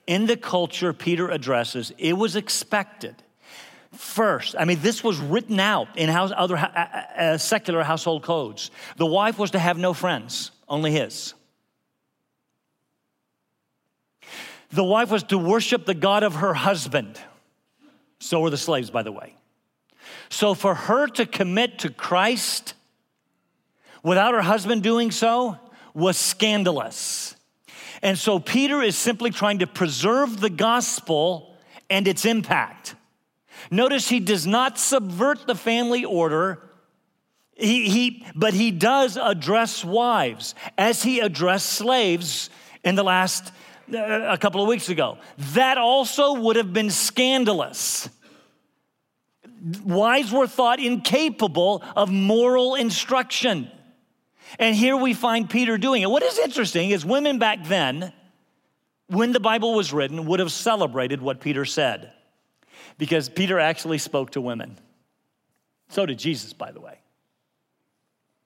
in 0.08 0.26
the 0.28 0.38
culture 0.38 0.94
Peter 0.94 1.30
addresses, 1.30 1.92
it 1.98 2.14
was 2.14 2.36
expected 2.36 3.16
first. 3.92 4.56
I 4.58 4.66
mean, 4.66 4.80
this 4.82 5.04
was 5.04 5.20
written 5.20 5.60
out 5.60 5.98
in 5.98 6.10
house, 6.10 6.32
other 6.36 6.58
uh, 6.58 6.68
uh, 7.18 7.38
secular 7.38 7.84
household 7.84 8.24
codes. 8.24 8.72
The 8.98 9.06
wife 9.06 9.38
was 9.38 9.52
to 9.52 9.60
have 9.60 9.78
no 9.78 9.94
friends, 9.94 10.52
only 10.68 10.92
his. 10.92 11.34
The 14.72 14.84
wife 14.84 15.12
was 15.12 15.24
to 15.24 15.38
worship 15.38 15.86
the 15.86 15.94
God 15.94 16.24
of 16.24 16.36
her 16.36 16.54
husband. 16.54 17.20
So 18.20 18.40
were 18.40 18.50
the 18.50 18.58
slaves, 18.58 18.90
by 18.90 19.04
the 19.04 19.12
way. 19.12 19.36
So 20.30 20.56
for 20.56 20.74
her 20.74 21.08
to 21.08 21.26
commit 21.26 21.80
to 21.80 21.90
Christ 21.90 22.74
without 24.04 24.34
her 24.34 24.42
husband 24.42 24.84
doing 24.84 25.10
so 25.12 25.58
was 25.94 26.18
scandalous. 26.18 27.36
And 28.02 28.18
so 28.18 28.38
Peter 28.38 28.82
is 28.82 28.98
simply 28.98 29.32
trying 29.32 29.60
to 29.60 29.68
preserve 29.68 30.42
the 30.42 30.50
gospel 30.50 31.56
and 31.90 32.08
its 32.08 32.26
impact. 32.26 32.96
Notice 33.72 34.10
he 34.10 34.20
does 34.20 34.46
not 34.46 34.78
subvert 34.78 35.48
the 35.48 35.56
family 35.56 36.04
order. 36.04 36.62
He, 37.54 37.90
he, 37.90 38.26
but 38.36 38.54
he 38.54 38.72
does 38.72 39.16
address 39.16 39.86
wives 39.86 40.54
as 40.78 41.02
he 41.02 41.20
addressed 41.20 41.70
slaves 41.70 42.50
in 42.84 42.96
the 42.96 43.04
last 43.04 43.54
uh, 43.94 43.98
a 43.98 44.38
couple 44.38 44.62
of 44.62 44.68
weeks 44.68 44.90
ago. 44.90 45.18
That 45.54 45.78
also 45.78 46.34
would 46.34 46.56
have 46.56 46.74
been 46.74 46.90
scandalous. 46.90 48.10
Wives 49.86 50.32
were 50.32 50.48
thought 50.48 50.80
incapable 50.80 51.84
of 51.96 52.12
moral 52.12 52.76
instruction. 52.76 53.72
And 54.60 54.76
here 54.76 54.96
we 54.96 55.14
find 55.14 55.50
Peter 55.50 55.78
doing 55.78 56.02
it. 56.02 56.10
What 56.10 56.24
is 56.24 56.38
interesting 56.40 56.92
is 56.92 57.06
women 57.06 57.40
back 57.40 57.66
then, 57.66 58.14
when 59.08 59.32
the 59.32 59.40
Bible 59.40 59.74
was 59.74 59.94
written, 59.94 60.26
would 60.26 60.40
have 60.40 60.52
celebrated 60.52 61.22
what 61.22 61.40
Peter 61.40 61.66
said 61.66 62.12
because 62.98 63.30
Peter 63.30 63.60
actually 63.60 63.98
spoke 63.98 64.32
to 64.32 64.42
women. 64.42 64.78
So 65.90 66.06
did 66.06 66.20
Jesus, 66.20 66.54
by 66.54 66.72
the 66.72 66.80
way. 66.80 67.00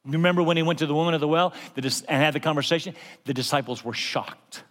Remember 0.06 0.41
when 0.41 0.56
he 0.58 0.63
went 0.63 0.80
to 0.80 0.86
the 0.86 0.93
woman 0.93 1.13
of 1.13 1.20
the 1.20 1.28
well 1.28 1.54
and 1.76 2.24
had 2.24 2.34
the 2.34 2.39
conversation? 2.39 2.96
The 3.26 3.34
disciples 3.34 3.84
were 3.84 3.93
shocked. 3.93 4.63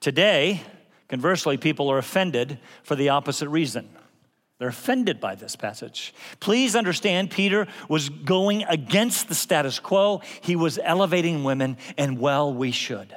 Today, 0.00 0.62
conversely, 1.08 1.58
people 1.58 1.90
are 1.90 1.98
offended 1.98 2.58
for 2.82 2.96
the 2.96 3.10
opposite 3.10 3.50
reason. 3.50 3.88
They're 4.60 4.68
offended 4.68 5.20
by 5.20 5.36
this 5.36 5.56
passage. 5.56 6.12
Please 6.38 6.76
understand, 6.76 7.30
Peter 7.30 7.66
was 7.88 8.10
going 8.10 8.62
against 8.64 9.30
the 9.30 9.34
status 9.34 9.78
quo. 9.78 10.20
He 10.42 10.54
was 10.54 10.78
elevating 10.84 11.44
women, 11.44 11.78
and 11.96 12.18
well, 12.18 12.52
we 12.52 12.70
should. 12.70 13.16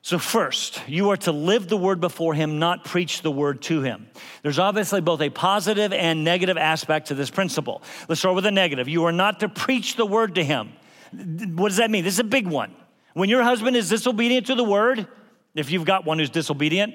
So, 0.00 0.18
first, 0.18 0.80
you 0.88 1.10
are 1.10 1.18
to 1.18 1.32
live 1.32 1.68
the 1.68 1.76
word 1.76 2.00
before 2.00 2.32
him, 2.32 2.58
not 2.58 2.86
preach 2.86 3.20
the 3.20 3.30
word 3.30 3.60
to 3.64 3.82
him. 3.82 4.08
There's 4.42 4.58
obviously 4.58 5.02
both 5.02 5.20
a 5.20 5.28
positive 5.28 5.92
and 5.92 6.24
negative 6.24 6.56
aspect 6.56 7.08
to 7.08 7.14
this 7.14 7.28
principle. 7.28 7.82
Let's 8.08 8.22
start 8.22 8.34
with 8.34 8.44
the 8.44 8.50
negative. 8.50 8.88
You 8.88 9.04
are 9.04 9.12
not 9.12 9.40
to 9.40 9.50
preach 9.50 9.96
the 9.96 10.06
word 10.06 10.36
to 10.36 10.42
him. 10.42 10.72
What 11.12 11.68
does 11.68 11.76
that 11.76 11.90
mean? 11.90 12.02
This 12.02 12.14
is 12.14 12.20
a 12.20 12.24
big 12.24 12.46
one. 12.46 12.74
When 13.12 13.28
your 13.28 13.42
husband 13.42 13.76
is 13.76 13.90
disobedient 13.90 14.46
to 14.46 14.54
the 14.54 14.64
word, 14.64 15.06
if 15.54 15.70
you've 15.70 15.84
got 15.84 16.06
one 16.06 16.18
who's 16.18 16.30
disobedient, 16.30 16.94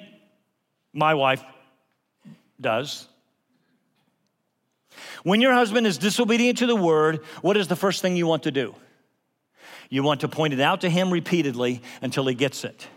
my 0.93 1.13
wife 1.15 1.43
does. 2.61 3.07
When 5.23 5.41
your 5.41 5.53
husband 5.53 5.87
is 5.87 5.97
disobedient 5.97 6.59
to 6.59 6.67
the 6.67 6.75
word, 6.75 7.23
what 7.41 7.57
is 7.57 7.67
the 7.67 7.75
first 7.75 8.01
thing 8.01 8.15
you 8.15 8.27
want 8.27 8.43
to 8.43 8.51
do? 8.51 8.75
You 9.89 10.03
want 10.03 10.21
to 10.21 10.27
point 10.27 10.53
it 10.53 10.59
out 10.59 10.81
to 10.81 10.89
him 10.89 11.11
repeatedly 11.11 11.81
until 12.01 12.25
he 12.27 12.35
gets 12.35 12.63
it. 12.63 12.87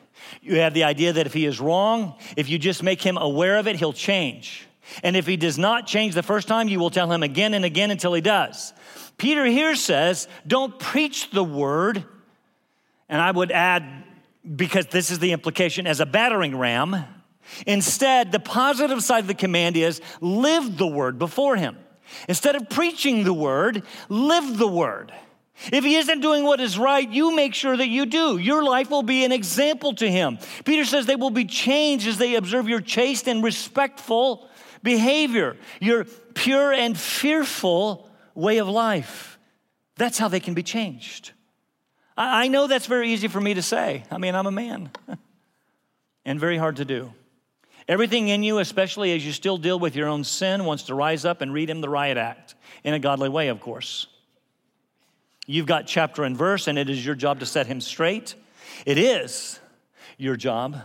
You 0.42 0.60
have 0.60 0.74
the 0.74 0.84
idea 0.84 1.12
that 1.14 1.26
if 1.26 1.32
he 1.32 1.46
is 1.46 1.60
wrong, 1.60 2.14
if 2.36 2.48
you 2.48 2.58
just 2.58 2.82
make 2.82 3.00
him 3.00 3.16
aware 3.16 3.58
of 3.58 3.66
it, 3.66 3.76
he'll 3.76 3.92
change. 3.92 4.66
And 5.02 5.16
if 5.16 5.26
he 5.26 5.36
does 5.36 5.58
not 5.58 5.86
change 5.86 6.14
the 6.14 6.22
first 6.22 6.48
time, 6.48 6.68
you 6.68 6.78
will 6.78 6.90
tell 6.90 7.10
him 7.10 7.22
again 7.22 7.54
and 7.54 7.64
again 7.64 7.90
until 7.90 8.12
he 8.12 8.20
does. 8.20 8.72
Peter 9.18 9.44
here 9.44 9.74
says, 9.74 10.28
don't 10.46 10.78
preach 10.78 11.30
the 11.30 11.44
word. 11.44 12.04
And 13.08 13.20
I 13.20 13.30
would 13.30 13.52
add, 13.52 14.04
because 14.54 14.86
this 14.86 15.10
is 15.10 15.18
the 15.18 15.32
implication, 15.32 15.86
as 15.86 16.00
a 16.00 16.06
battering 16.06 16.56
ram. 16.56 17.04
Instead, 17.66 18.32
the 18.32 18.40
positive 18.40 19.02
side 19.02 19.20
of 19.20 19.26
the 19.26 19.34
command 19.34 19.76
is 19.76 20.00
live 20.20 20.76
the 20.76 20.86
word 20.86 21.18
before 21.18 21.56
him. 21.56 21.76
Instead 22.28 22.56
of 22.56 22.68
preaching 22.68 23.24
the 23.24 23.32
word, 23.32 23.82
live 24.08 24.58
the 24.58 24.68
word. 24.68 25.12
If 25.72 25.84
he 25.84 25.96
isn't 25.96 26.20
doing 26.20 26.44
what 26.44 26.60
is 26.60 26.78
right, 26.78 27.08
you 27.08 27.34
make 27.34 27.54
sure 27.54 27.76
that 27.76 27.88
you 27.88 28.06
do. 28.06 28.36
Your 28.36 28.62
life 28.62 28.90
will 28.90 29.02
be 29.02 29.24
an 29.24 29.32
example 29.32 29.94
to 29.94 30.10
him. 30.10 30.38
Peter 30.64 30.84
says 30.84 31.06
they 31.06 31.16
will 31.16 31.30
be 31.30 31.46
changed 31.46 32.06
as 32.06 32.18
they 32.18 32.34
observe 32.34 32.68
your 32.68 32.80
chaste 32.80 33.26
and 33.26 33.42
respectful 33.42 34.48
behavior, 34.82 35.56
your 35.80 36.04
pure 36.34 36.72
and 36.72 36.98
fearful 36.98 38.08
way 38.34 38.58
of 38.58 38.68
life. 38.68 39.38
That's 39.96 40.18
how 40.18 40.28
they 40.28 40.40
can 40.40 40.52
be 40.52 40.62
changed. 40.62 41.32
I 42.18 42.48
know 42.48 42.66
that's 42.66 42.86
very 42.86 43.12
easy 43.12 43.28
for 43.28 43.40
me 43.40 43.54
to 43.54 43.62
say. 43.62 44.04
I 44.10 44.18
mean, 44.18 44.34
I'm 44.34 44.46
a 44.46 44.52
man, 44.52 44.90
and 46.24 46.40
very 46.40 46.56
hard 46.56 46.76
to 46.76 46.84
do. 46.84 47.12
Everything 47.88 48.28
in 48.28 48.42
you, 48.42 48.58
especially 48.58 49.12
as 49.14 49.24
you 49.24 49.32
still 49.32 49.58
deal 49.58 49.78
with 49.78 49.94
your 49.94 50.08
own 50.08 50.24
sin, 50.24 50.64
wants 50.64 50.84
to 50.84 50.94
rise 50.94 51.24
up 51.24 51.40
and 51.40 51.52
read 51.52 51.70
him 51.70 51.80
the 51.80 51.88
riot 51.88 52.16
act 52.16 52.54
in 52.82 52.94
a 52.94 52.98
godly 52.98 53.28
way, 53.28 53.48
of 53.48 53.60
course. 53.60 54.08
You've 55.46 55.66
got 55.66 55.86
chapter 55.86 56.24
and 56.24 56.36
verse, 56.36 56.66
and 56.66 56.78
it 56.78 56.90
is 56.90 57.04
your 57.04 57.14
job 57.14 57.40
to 57.40 57.46
set 57.46 57.66
him 57.68 57.80
straight. 57.80 58.34
It 58.84 58.98
is 58.98 59.60
your 60.18 60.36
job 60.36 60.80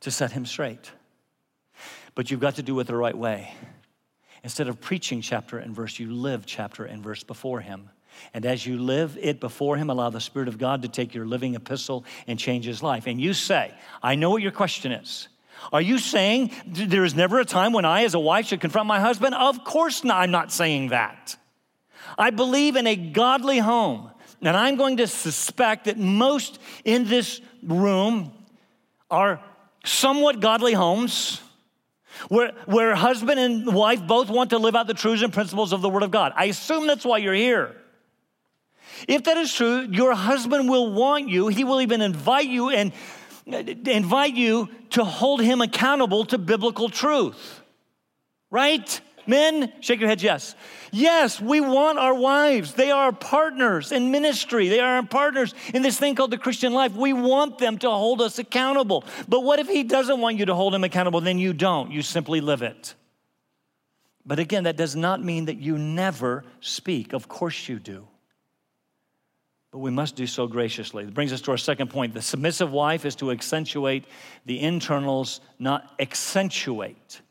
to 0.00 0.10
set 0.10 0.30
him 0.30 0.46
straight. 0.46 0.92
But 2.14 2.30
you've 2.30 2.40
got 2.40 2.56
to 2.56 2.62
do 2.62 2.78
it 2.78 2.86
the 2.86 2.96
right 2.96 3.16
way. 3.16 3.52
Instead 4.44 4.68
of 4.68 4.80
preaching 4.80 5.20
chapter 5.22 5.58
and 5.58 5.74
verse, 5.74 5.98
you 5.98 6.12
live 6.12 6.46
chapter 6.46 6.84
and 6.84 7.02
verse 7.02 7.24
before 7.24 7.60
him. 7.60 7.90
And 8.34 8.46
as 8.46 8.66
you 8.66 8.78
live 8.78 9.18
it 9.20 9.40
before 9.40 9.76
Him, 9.76 9.90
allow 9.90 10.10
the 10.10 10.20
Spirit 10.20 10.48
of 10.48 10.58
God 10.58 10.82
to 10.82 10.88
take 10.88 11.14
your 11.14 11.26
living 11.26 11.54
epistle 11.54 12.04
and 12.26 12.38
change 12.38 12.64
His 12.64 12.82
life. 12.82 13.06
And 13.06 13.20
you 13.20 13.34
say, 13.34 13.72
I 14.02 14.14
know 14.14 14.30
what 14.30 14.42
your 14.42 14.52
question 14.52 14.92
is. 14.92 15.28
Are 15.72 15.80
you 15.80 15.98
saying 15.98 16.50
there 16.66 17.04
is 17.04 17.14
never 17.14 17.38
a 17.38 17.44
time 17.44 17.72
when 17.72 17.84
I, 17.84 18.04
as 18.04 18.14
a 18.14 18.20
wife, 18.20 18.46
should 18.46 18.60
confront 18.60 18.88
my 18.88 19.00
husband? 19.00 19.34
Of 19.34 19.64
course 19.64 20.04
not. 20.04 20.22
I'm 20.22 20.30
not 20.30 20.50
saying 20.50 20.88
that. 20.88 21.36
I 22.18 22.30
believe 22.30 22.76
in 22.76 22.86
a 22.86 22.96
godly 22.96 23.58
home. 23.58 24.10
And 24.40 24.56
I'm 24.56 24.76
going 24.76 24.96
to 24.96 25.06
suspect 25.06 25.84
that 25.84 25.98
most 25.98 26.58
in 26.84 27.04
this 27.04 27.40
room 27.62 28.32
are 29.10 29.40
somewhat 29.84 30.40
godly 30.40 30.72
homes 30.72 31.40
where, 32.28 32.52
where 32.66 32.94
husband 32.94 33.38
and 33.38 33.74
wife 33.74 34.04
both 34.06 34.28
want 34.30 34.50
to 34.50 34.58
live 34.58 34.74
out 34.74 34.86
the 34.86 34.94
truths 34.94 35.22
and 35.22 35.32
principles 35.32 35.72
of 35.72 35.80
the 35.80 35.88
Word 35.88 36.02
of 36.02 36.10
God. 36.10 36.32
I 36.36 36.46
assume 36.46 36.86
that's 36.86 37.04
why 37.04 37.18
you're 37.18 37.34
here. 37.34 37.76
If 39.08 39.24
that 39.24 39.36
is 39.36 39.52
true, 39.52 39.80
your 39.90 40.14
husband 40.14 40.68
will 40.68 40.92
want 40.92 41.28
you, 41.28 41.48
he 41.48 41.64
will 41.64 41.80
even 41.80 42.02
invite 42.02 42.48
you 42.48 42.70
and 42.70 42.92
invite 43.46 44.34
you 44.34 44.68
to 44.90 45.04
hold 45.04 45.40
him 45.40 45.60
accountable 45.60 46.24
to 46.26 46.38
biblical 46.38 46.88
truth. 46.88 47.60
Right? 48.50 49.00
Men, 49.26 49.72
shake 49.80 50.00
your 50.00 50.08
heads, 50.08 50.22
yes. 50.22 50.54
Yes, 50.90 51.40
we 51.40 51.60
want 51.60 51.98
our 51.98 52.14
wives. 52.14 52.74
They 52.74 52.90
are 52.90 53.12
partners 53.12 53.92
in 53.92 54.10
ministry. 54.10 54.68
They 54.68 54.80
are 54.80 55.02
partners 55.04 55.54
in 55.72 55.82
this 55.82 55.98
thing 55.98 56.14
called 56.14 56.32
the 56.32 56.38
Christian 56.38 56.72
life. 56.72 56.94
We 56.94 57.12
want 57.12 57.58
them 57.58 57.78
to 57.78 57.90
hold 57.90 58.20
us 58.20 58.38
accountable. 58.38 59.04
But 59.28 59.40
what 59.40 59.58
if 59.58 59.68
he 59.68 59.84
doesn't 59.84 60.20
want 60.20 60.36
you 60.36 60.46
to 60.46 60.54
hold 60.54 60.74
him 60.74 60.84
accountable? 60.84 61.20
Then 61.20 61.38
you 61.38 61.52
don't. 61.52 61.92
You 61.92 62.02
simply 62.02 62.40
live 62.40 62.62
it. 62.62 62.94
But 64.26 64.38
again, 64.38 64.64
that 64.64 64.76
does 64.76 64.94
not 64.94 65.22
mean 65.22 65.46
that 65.46 65.56
you 65.56 65.78
never 65.78 66.44
speak. 66.60 67.12
Of 67.12 67.28
course 67.28 67.68
you 67.68 67.78
do 67.78 68.06
but 69.72 69.78
we 69.78 69.90
must 69.90 70.14
do 70.14 70.26
so 70.26 70.46
graciously. 70.46 71.02
It 71.04 71.14
brings 71.14 71.32
us 71.32 71.40
to 71.42 71.50
our 71.50 71.56
second 71.56 71.88
point. 71.88 72.12
The 72.12 72.20
submissive 72.22 72.70
wife 72.70 73.06
is 73.06 73.16
to 73.16 73.30
accentuate 73.30 74.04
the 74.44 74.60
internals, 74.60 75.40
not 75.58 75.94
accentuate 75.98 77.22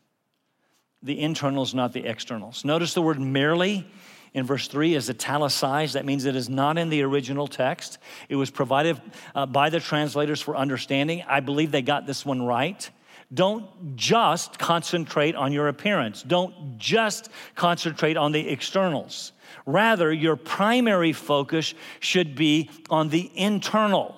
the 1.04 1.20
internals, 1.20 1.72
not 1.72 1.92
the 1.92 2.04
externals. 2.04 2.64
Notice 2.64 2.94
the 2.94 3.02
word 3.02 3.20
merely 3.20 3.88
in 4.34 4.44
verse 4.44 4.66
3 4.66 4.94
is 4.94 5.08
italicized. 5.08 5.94
That 5.94 6.04
means 6.04 6.24
it 6.24 6.34
is 6.34 6.48
not 6.48 6.78
in 6.78 6.88
the 6.88 7.02
original 7.02 7.46
text. 7.46 7.98
It 8.28 8.34
was 8.34 8.50
provided 8.50 9.00
uh, 9.36 9.46
by 9.46 9.70
the 9.70 9.78
translators 9.78 10.40
for 10.40 10.56
understanding. 10.56 11.22
I 11.28 11.40
believe 11.40 11.70
they 11.70 11.82
got 11.82 12.06
this 12.06 12.26
one 12.26 12.42
right. 12.42 12.90
Don't 13.32 13.96
just 13.96 14.58
concentrate 14.58 15.36
on 15.36 15.52
your 15.52 15.68
appearance, 15.68 16.22
don't 16.22 16.76
just 16.76 17.30
concentrate 17.54 18.16
on 18.16 18.32
the 18.32 18.48
externals. 18.48 19.32
Rather, 19.66 20.12
your 20.12 20.36
primary 20.36 21.12
focus 21.12 21.74
should 22.00 22.34
be 22.34 22.70
on 22.90 23.08
the 23.08 23.30
internal. 23.34 24.16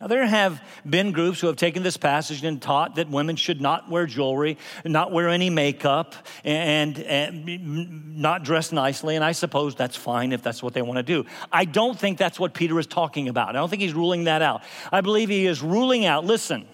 Now, 0.00 0.06
there 0.06 0.24
have 0.24 0.62
been 0.88 1.12
groups 1.12 1.40
who 1.40 1.46
have 1.46 1.56
taken 1.56 1.82
this 1.82 1.98
passage 1.98 2.42
and 2.42 2.60
taught 2.60 2.94
that 2.94 3.10
women 3.10 3.36
should 3.36 3.60
not 3.60 3.90
wear 3.90 4.06
jewelry, 4.06 4.56
not 4.82 5.12
wear 5.12 5.28
any 5.28 5.50
makeup, 5.50 6.14
and, 6.42 6.98
and, 7.00 8.16
not 8.16 8.42
dress 8.42 8.72
nicely. 8.72 9.14
And 9.14 9.22
I 9.22 9.32
suppose 9.32 9.74
that's 9.74 9.96
fine 9.96 10.32
if 10.32 10.42
that's 10.42 10.62
what 10.62 10.72
they 10.72 10.80
want 10.80 10.96
to 10.96 11.02
do. 11.02 11.26
I 11.52 11.66
don't 11.66 11.98
think 11.98 12.16
that's 12.16 12.40
what 12.40 12.54
Peter 12.54 12.78
is 12.78 12.86
talking 12.86 13.28
about. 13.28 13.50
I 13.50 13.52
don't 13.52 13.68
think 13.68 13.82
he's 13.82 13.92
ruling 13.92 14.24
that 14.24 14.40
out. 14.40 14.62
I 14.90 15.02
believe 15.02 15.28
he 15.28 15.46
is 15.46 15.60
ruling 15.60 16.06
out, 16.06 16.24
listen, 16.24 16.66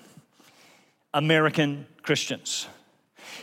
American 1.12 1.87
Christians. 2.02 2.68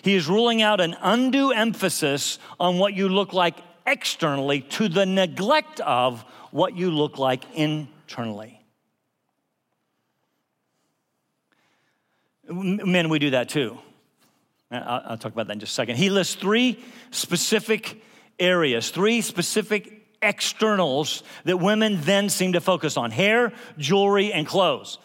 He 0.02 0.16
is 0.16 0.28
ruling 0.28 0.62
out 0.62 0.82
an 0.82 0.96
undue 1.02 1.52
emphasis 1.52 2.40
on 2.60 2.78
what 2.78 2.94
you 2.94 3.10
look 3.10 3.34
like 3.34 3.58
externally 3.86 4.62
to 4.62 4.88
the 4.88 5.06
neglect 5.06 5.80
of 5.82 6.24
what 6.52 6.76
you 6.76 6.92
look 6.92 7.18
like 7.18 7.44
internally. 7.54 8.60
Men, 12.48 13.10
we 13.10 13.20
do 13.20 13.32
that 13.32 13.50
too. 13.50 13.78
Uh, 14.72 15.02
I'll, 15.06 15.18
talk 15.18 15.32
about 15.32 15.48
that 15.48 15.54
in 15.54 15.60
just 15.60 15.72
a 15.72 15.76
second. 15.76 15.98
He 15.98 16.10
lists 16.10 16.36
three 16.36 16.84
specific 17.12 18.02
areas, 18.40 18.90
three 18.90 19.22
specific 19.22 20.08
externals 20.22 21.24
that 21.44 21.58
women 21.58 22.00
then 22.02 22.30
seem 22.30 22.54
to 22.54 22.62
focus 22.62 22.98
on 22.98 23.12
hair, 23.12 23.54
jewelry, 23.78 24.34
and 24.34 24.48
clothes. 24.48 24.98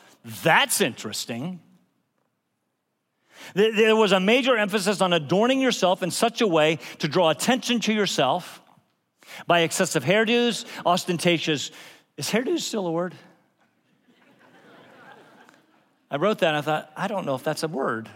That's 0.42 0.80
interesting. 0.80 1.60
There 3.54 3.96
was 3.96 4.12
a 4.12 4.20
major 4.20 4.56
emphasis 4.56 5.00
on 5.00 5.12
adorning 5.12 5.60
yourself 5.60 6.02
in 6.02 6.10
such 6.10 6.40
a 6.40 6.46
way 6.46 6.78
to 6.98 7.08
draw 7.08 7.30
attention 7.30 7.80
to 7.80 7.92
yourself 7.92 8.60
by 9.46 9.60
excessive 9.60 10.04
hairdos, 10.04 10.64
ostentatious. 10.84 11.70
Is 12.16 12.30
hairdos 12.30 12.60
still 12.60 12.86
a 12.86 12.92
word? 12.92 13.14
I 16.10 16.16
wrote 16.16 16.38
that 16.38 16.48
and 16.48 16.56
I 16.56 16.60
thought, 16.62 16.90
I 16.96 17.06
don't 17.06 17.26
know 17.26 17.34
if 17.34 17.44
that's 17.44 17.62
a 17.62 17.68
word. 17.68 18.08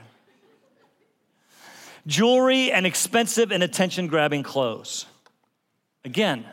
Jewelry 2.07 2.73
and 2.73 2.87
expensive 2.87 3.53
and 3.53 3.63
attention 3.63 4.09
grabbing 4.09 4.43
clothes. 4.43 5.07
Again, 6.05 6.45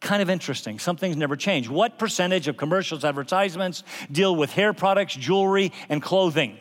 kind 0.00 0.20
of 0.22 0.28
interesting. 0.28 0.78
Some 0.78 0.96
things 0.96 1.16
never 1.16 1.36
change. 1.36 1.68
What 1.68 1.98
percentage 1.98 2.48
of 2.48 2.56
commercials, 2.56 3.04
advertisements 3.04 3.84
deal 4.10 4.34
with 4.34 4.52
hair 4.52 4.72
products, 4.72 5.14
jewelry, 5.14 5.72
and 5.88 6.02
clothing? 6.02 6.58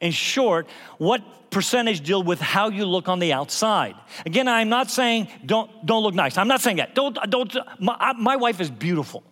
In 0.00 0.12
short, 0.12 0.66
what 0.98 1.50
percentage 1.50 2.00
deal 2.02 2.22
with 2.22 2.40
how 2.40 2.70
you 2.70 2.86
look 2.86 3.08
on 3.08 3.18
the 3.18 3.32
outside? 3.32 3.96
Again, 4.24 4.48
I'm 4.48 4.68
not 4.68 4.90
saying 4.90 5.28
don't, 5.44 5.70
don't 5.84 6.02
look 6.02 6.14
nice. 6.14 6.38
I'm 6.38 6.48
not 6.48 6.60
saying 6.60 6.78
that. 6.78 6.94
Don't, 6.94 7.18
don't, 7.28 7.54
my, 7.78 8.14
my 8.14 8.36
wife 8.36 8.60
is 8.60 8.70
beautiful. 8.70 9.22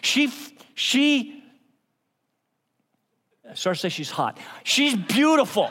She, 0.00 0.32
she, 0.74 1.44
sorry 3.54 3.76
to 3.76 3.80
say 3.80 3.88
she's 3.88 4.10
hot. 4.10 4.38
She's 4.64 4.96
beautiful. 4.96 5.70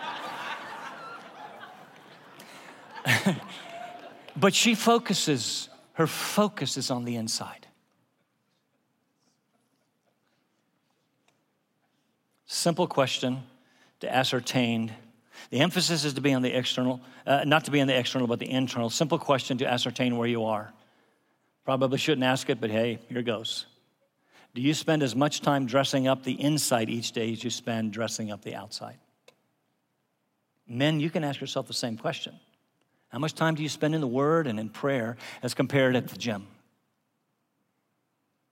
but 4.37 4.53
she 4.53 4.75
focuses, 4.75 5.67
her 5.93 6.07
focus 6.07 6.77
is 6.77 6.91
on 6.91 7.03
the 7.03 7.15
inside. 7.15 7.67
Simple 12.45 12.87
question 12.87 13.43
to 14.01 14.13
ascertain. 14.13 14.93
The 15.49 15.59
emphasis 15.59 16.05
is 16.05 16.13
to 16.13 16.21
be 16.21 16.33
on 16.33 16.41
the 16.41 16.55
external, 16.55 17.01
uh, 17.25 17.43
not 17.45 17.65
to 17.65 17.71
be 17.71 17.81
on 17.81 17.87
the 17.87 17.97
external, 17.97 18.27
but 18.27 18.39
the 18.39 18.49
internal. 18.49 18.89
Simple 18.89 19.17
question 19.17 19.57
to 19.59 19.67
ascertain 19.67 20.17
where 20.17 20.27
you 20.27 20.45
are. 20.45 20.71
Probably 21.65 21.97
shouldn't 21.97 22.23
ask 22.23 22.49
it, 22.49 22.59
but 22.59 22.69
hey, 22.69 22.99
here 23.09 23.21
goes. 23.21 23.65
Do 24.53 24.61
you 24.61 24.73
spend 24.73 25.01
as 25.01 25.15
much 25.15 25.41
time 25.41 25.65
dressing 25.65 26.07
up 26.07 26.23
the 26.23 26.39
inside 26.39 26.89
each 26.89 27.13
day 27.13 27.31
as 27.31 27.43
you 27.43 27.49
spend 27.49 27.93
dressing 27.93 28.31
up 28.31 28.41
the 28.41 28.55
outside? 28.55 28.97
Men, 30.67 30.99
you 30.99 31.09
can 31.09 31.23
ask 31.23 31.39
yourself 31.39 31.67
the 31.67 31.73
same 31.73 31.97
question. 31.97 32.37
How 33.09 33.19
much 33.19 33.35
time 33.35 33.55
do 33.55 33.63
you 33.63 33.69
spend 33.69 33.93
in 33.93 34.01
the 34.01 34.07
Word 34.07 34.47
and 34.47 34.59
in 34.59 34.69
prayer 34.69 35.17
as 35.43 35.53
compared 35.53 35.95
at 35.95 36.07
the 36.07 36.17
gym? 36.17 36.47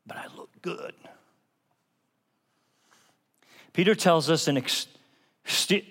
But 0.05 0.17
I 0.17 0.25
look 0.35 0.49
good. 0.61 0.93
Peter 3.73 3.95
tells 3.95 4.29
us 4.29 4.47
an, 4.47 4.57
ex- 4.57 4.87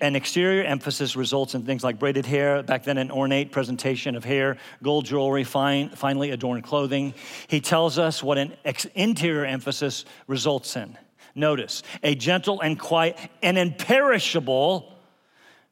an 0.01 0.15
exterior 0.15 0.63
emphasis 0.63 1.15
results 1.15 1.55
in 1.55 1.63
things 1.63 1.83
like 1.83 1.99
braided 1.99 2.25
hair, 2.25 2.63
back 2.63 2.83
then, 2.83 2.97
an 2.97 3.11
ornate 3.11 3.51
presentation 3.51 4.15
of 4.15 4.23
hair, 4.23 4.57
gold 4.81 5.05
jewelry, 5.05 5.43
fine, 5.43 5.89
finely 5.89 6.31
adorned 6.31 6.63
clothing. 6.63 7.13
He 7.47 7.59
tells 7.59 7.97
us 7.97 8.23
what 8.23 8.37
an 8.37 8.55
ex- 8.63 8.85
interior 8.95 9.45
emphasis 9.45 10.05
results 10.27 10.75
in. 10.75 10.97
Notice 11.35 11.83
a 12.03 12.15
gentle 12.15 12.61
and 12.61 12.79
quiet, 12.79 13.17
an 13.41 13.57
imperishable, 13.57 14.93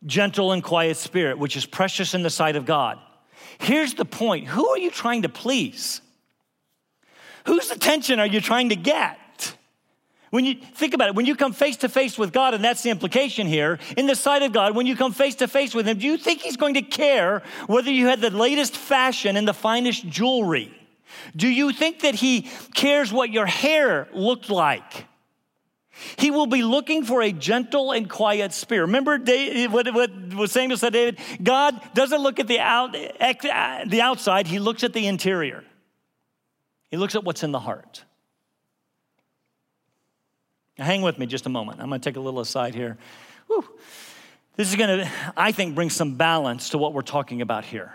gentle 0.06 0.52
and 0.52 0.63
quiet 0.63 0.98
spirit, 0.98 1.38
which 1.38 1.56
is 1.56 1.66
precious 1.66 2.13
in 2.13 2.24
the 2.24 2.30
sight 2.30 2.56
of 2.56 2.66
God. 2.66 3.00
Here's 3.60 3.94
the 3.94 4.06
point 4.06 4.48
who 4.48 4.68
are 4.70 4.78
you 4.78 4.92
trying 4.92 5.24
to 5.24 5.30
please? 5.30 6.02
Whose 7.46 7.72
attention 7.72 8.20
are 8.20 8.28
you 8.28 8.42
trying 8.42 8.70
to 8.70 8.76
get? 8.76 9.20
When 10.30 10.46
you 10.46 10.56
think 10.56 10.94
about 10.94 11.10
it, 11.10 11.16
when 11.16 11.26
you 11.26 11.36
come 11.36 11.54
face 11.54 11.78
to 11.78 11.90
face 11.90 12.18
with 12.18 12.34
God, 12.34 12.54
and 12.54 12.63
that's 12.63 12.84
the 12.84 12.90
implication 12.90 13.48
here, 13.48 13.80
in 13.96 14.08
the 14.08 14.16
sight 14.16 14.44
of 14.44 14.52
God, 14.52 14.76
when 14.76 14.86
you 14.86 14.96
come 14.96 15.13
face 15.13 15.36
to 15.36 15.48
face 15.48 15.74
with 15.74 15.88
Him, 15.88 15.98
do 15.98 16.06
you 16.06 16.18
think 16.18 16.42
He's 16.42 16.58
going 16.58 16.74
to 16.74 16.82
care 16.82 17.44
whether 17.68 17.92
you 17.92 18.08
had 18.08 18.20
the 18.20 18.30
latest 18.30 18.76
fashion 18.76 19.38
and 19.38 19.48
the 19.48 19.54
finest 19.54 20.08
jewelry? 20.08 20.74
Do 21.36 21.48
you 21.48 21.72
think 21.72 22.02
that 22.02 22.16
He 22.16 22.50
cares 22.76 23.13
what 23.13 23.30
your 23.30 23.46
hair 23.46 24.10
looked 24.13 24.50
like? 24.50 25.06
He 26.18 26.30
will 26.30 26.46
be 26.46 26.62
looking 26.62 27.04
for 27.06 27.22
a 27.22 27.32
gentle 27.32 27.92
and 27.92 28.10
quiet 28.10 28.54
spirit. 28.54 28.82
Remember 28.88 29.18
David, 29.18 29.72
what, 29.72 30.34
what 30.34 30.50
Samuel 30.50 30.78
said, 30.78 30.94
David? 30.94 31.20
God 31.42 31.80
doesn't 31.94 32.22
look 32.22 32.40
at 32.40 32.48
the, 32.48 32.60
out, 32.60 32.96
uh, 32.96 33.86
the 33.88 34.02
outside, 34.02 34.48
He 34.48 34.60
looks 34.60 34.84
at 34.84 34.94
the 34.94 35.08
interior. 35.08 35.63
He 36.92 36.98
looks 36.98 37.16
at 37.16 37.24
what's 37.24 37.44
in 37.44 37.52
the 37.52 37.60
heart. 37.60 38.04
Hang 40.78 41.02
with 41.02 41.18
me 41.18 41.26
just 41.26 41.46
a 41.46 41.50
moment. 41.50 41.80
I'm 41.80 41.90
going 41.90 42.00
to 42.00 42.10
take 42.10 42.18
a 42.18 42.20
little 42.20 42.40
aside 42.40 42.76
here. 42.76 42.98
Whew. 43.48 43.68
This 44.56 44.70
is 44.70 44.76
going 44.76 45.00
to, 45.00 45.12
I 45.36 45.52
think, 45.52 45.76
bring 45.76 45.90
some 45.90 46.16
balance 46.16 46.70
to 46.70 46.78
what 46.78 46.94
we're 46.94 47.02
talking 47.02 47.42
about 47.42 47.66
here. 47.66 47.94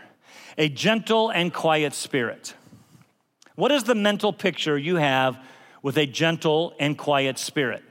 A 0.58 0.68
gentle 0.68 1.30
and 1.30 1.52
quiet 1.52 1.94
spirit. 1.94 2.54
What 3.54 3.70
is 3.70 3.84
the 3.84 3.94
mental 3.94 4.32
picture 4.32 4.76
you 4.76 4.96
have 4.96 5.38
with 5.82 5.96
a 5.96 6.06
gentle 6.06 6.74
and 6.78 6.96
quiet 6.98 7.38
spirit? 7.38 7.82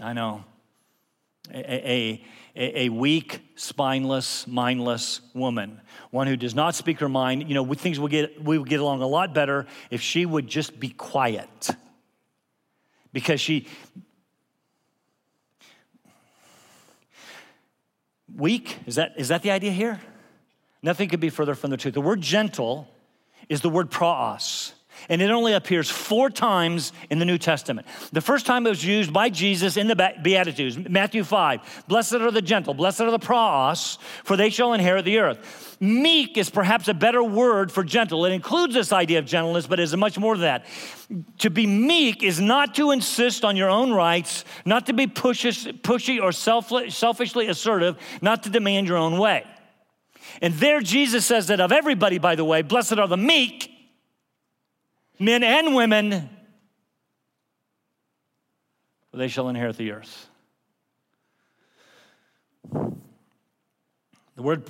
I 0.00 0.12
know. 0.12 0.44
A, 1.52 2.20
a, 2.56 2.84
a, 2.84 2.88
weak, 2.88 3.40
spineless, 3.54 4.46
mindless 4.46 5.20
woman, 5.34 5.80
one 6.10 6.26
who 6.26 6.36
does 6.36 6.54
not 6.54 6.74
speak 6.74 7.00
her 7.00 7.08
mind. 7.08 7.48
You 7.48 7.54
know, 7.54 7.74
things 7.74 8.00
would 8.00 8.10
get, 8.10 8.42
we 8.42 8.56
would 8.56 8.68
get 8.68 8.80
along 8.80 9.02
a 9.02 9.06
lot 9.06 9.34
better 9.34 9.66
if 9.90 10.00
she 10.00 10.24
would 10.24 10.46
just 10.46 10.80
be 10.80 10.88
quiet 10.88 11.70
because 13.14 13.40
she 13.40 13.66
weak 18.36 18.80
is 18.84 18.96
that 18.96 19.14
is 19.16 19.28
that 19.28 19.40
the 19.42 19.50
idea 19.50 19.70
here? 19.70 20.00
Nothing 20.82 21.08
could 21.08 21.20
be 21.20 21.30
further 21.30 21.54
from 21.54 21.70
the 21.70 21.78
truth. 21.78 21.94
The 21.94 22.02
word 22.02 22.20
gentle 22.20 22.86
is 23.48 23.62
the 23.62 23.70
word 23.70 23.90
praos 23.90 24.72
and 25.08 25.22
it 25.22 25.30
only 25.30 25.52
appears 25.52 25.90
four 25.90 26.30
times 26.30 26.92
in 27.10 27.18
the 27.18 27.24
New 27.24 27.38
Testament. 27.38 27.86
The 28.12 28.20
first 28.20 28.46
time 28.46 28.66
it 28.66 28.70
was 28.70 28.84
used 28.84 29.12
by 29.12 29.30
Jesus 29.30 29.76
in 29.76 29.86
the 29.86 30.14
Beatitudes, 30.22 30.78
Matthew 30.78 31.24
5. 31.24 31.84
Blessed 31.88 32.14
are 32.14 32.30
the 32.30 32.42
gentle, 32.42 32.74
blessed 32.74 33.02
are 33.02 33.10
the 33.10 33.18
praos, 33.18 33.98
for 34.24 34.36
they 34.36 34.50
shall 34.50 34.72
inherit 34.72 35.04
the 35.04 35.18
earth. 35.18 35.76
Meek 35.80 36.38
is 36.38 36.48
perhaps 36.48 36.88
a 36.88 36.94
better 36.94 37.22
word 37.22 37.70
for 37.70 37.84
gentle. 37.84 38.24
It 38.24 38.32
includes 38.32 38.74
this 38.74 38.92
idea 38.92 39.18
of 39.18 39.26
gentleness, 39.26 39.66
but 39.66 39.80
is 39.80 39.94
much 39.96 40.18
more 40.18 40.36
than 40.36 40.42
that. 40.42 40.66
To 41.38 41.50
be 41.50 41.66
meek 41.66 42.22
is 42.22 42.40
not 42.40 42.74
to 42.76 42.90
insist 42.90 43.44
on 43.44 43.56
your 43.56 43.68
own 43.68 43.92
rights, 43.92 44.44
not 44.64 44.86
to 44.86 44.92
be 44.92 45.06
pushy 45.06 46.22
or 46.22 46.32
selfishly 46.32 47.48
assertive, 47.48 47.96
not 48.22 48.44
to 48.44 48.50
demand 48.50 48.88
your 48.88 48.96
own 48.96 49.18
way. 49.18 49.44
And 50.40 50.54
there, 50.54 50.80
Jesus 50.80 51.26
says 51.26 51.48
that 51.48 51.60
of 51.60 51.70
everybody, 51.70 52.18
by 52.18 52.34
the 52.34 52.44
way, 52.44 52.62
blessed 52.62 52.98
are 52.98 53.06
the 53.06 53.16
meek 53.16 53.70
men 55.18 55.42
and 55.42 55.74
women, 55.74 56.28
they 59.12 59.28
shall 59.28 59.48
inherit 59.48 59.76
the 59.76 59.92
earth. 59.92 60.28
The 64.36 64.42
word 64.42 64.68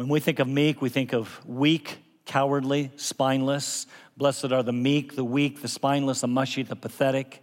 When 0.00 0.08
we 0.08 0.20
think 0.20 0.38
of 0.38 0.48
meek, 0.48 0.80
we 0.80 0.88
think 0.88 1.12
of 1.12 1.44
weak, 1.44 1.98
cowardly, 2.24 2.90
spineless. 2.96 3.86
Blessed 4.16 4.52
are 4.52 4.62
the 4.62 4.72
meek, 4.72 5.14
the 5.14 5.24
weak, 5.24 5.60
the 5.60 5.68
spineless, 5.68 6.22
the 6.22 6.26
mushy, 6.26 6.62
the 6.62 6.74
pathetic. 6.74 7.42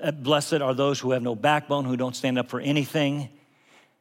Uh, 0.00 0.12
blessed 0.12 0.54
are 0.54 0.72
those 0.72 1.00
who 1.00 1.10
have 1.10 1.22
no 1.22 1.34
backbone, 1.34 1.84
who 1.84 1.98
don't 1.98 2.16
stand 2.16 2.38
up 2.38 2.48
for 2.48 2.60
anything. 2.60 3.28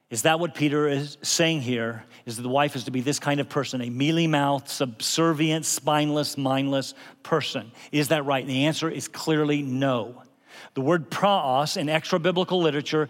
Is 0.10 0.24
that 0.24 0.39
what 0.39 0.56
Peter 0.56 0.88
is 0.88 1.17
saying 1.22 1.62
here? 1.62 2.04
Is 2.26 2.38
that 2.38 2.41
the 2.41 2.50
wife 2.50 2.76
is 2.76 2.86
to 2.86 2.91
be 2.91 3.02
this 3.02 3.19
kind 3.19 3.39
of 3.39 3.48
person, 3.48 3.82
a 3.82 3.89
mealy 3.89 4.26
mouthed, 4.26 4.67
subservient, 4.67 5.65
spineless, 5.65 6.36
mindless 6.36 6.95
person? 7.22 7.72
Is 7.91 8.08
that 8.08 8.26
right? 8.26 8.41
And 8.41 8.50
the 8.50 8.65
answer 8.65 8.89
is 8.89 9.08
clearly 9.08 9.62
no. 9.62 10.24
The 10.74 10.82
word 10.82 11.10
praos 11.10 11.78
in 11.78 11.90
extra 11.90 12.20
biblical 12.20 12.62
literature, 12.62 13.10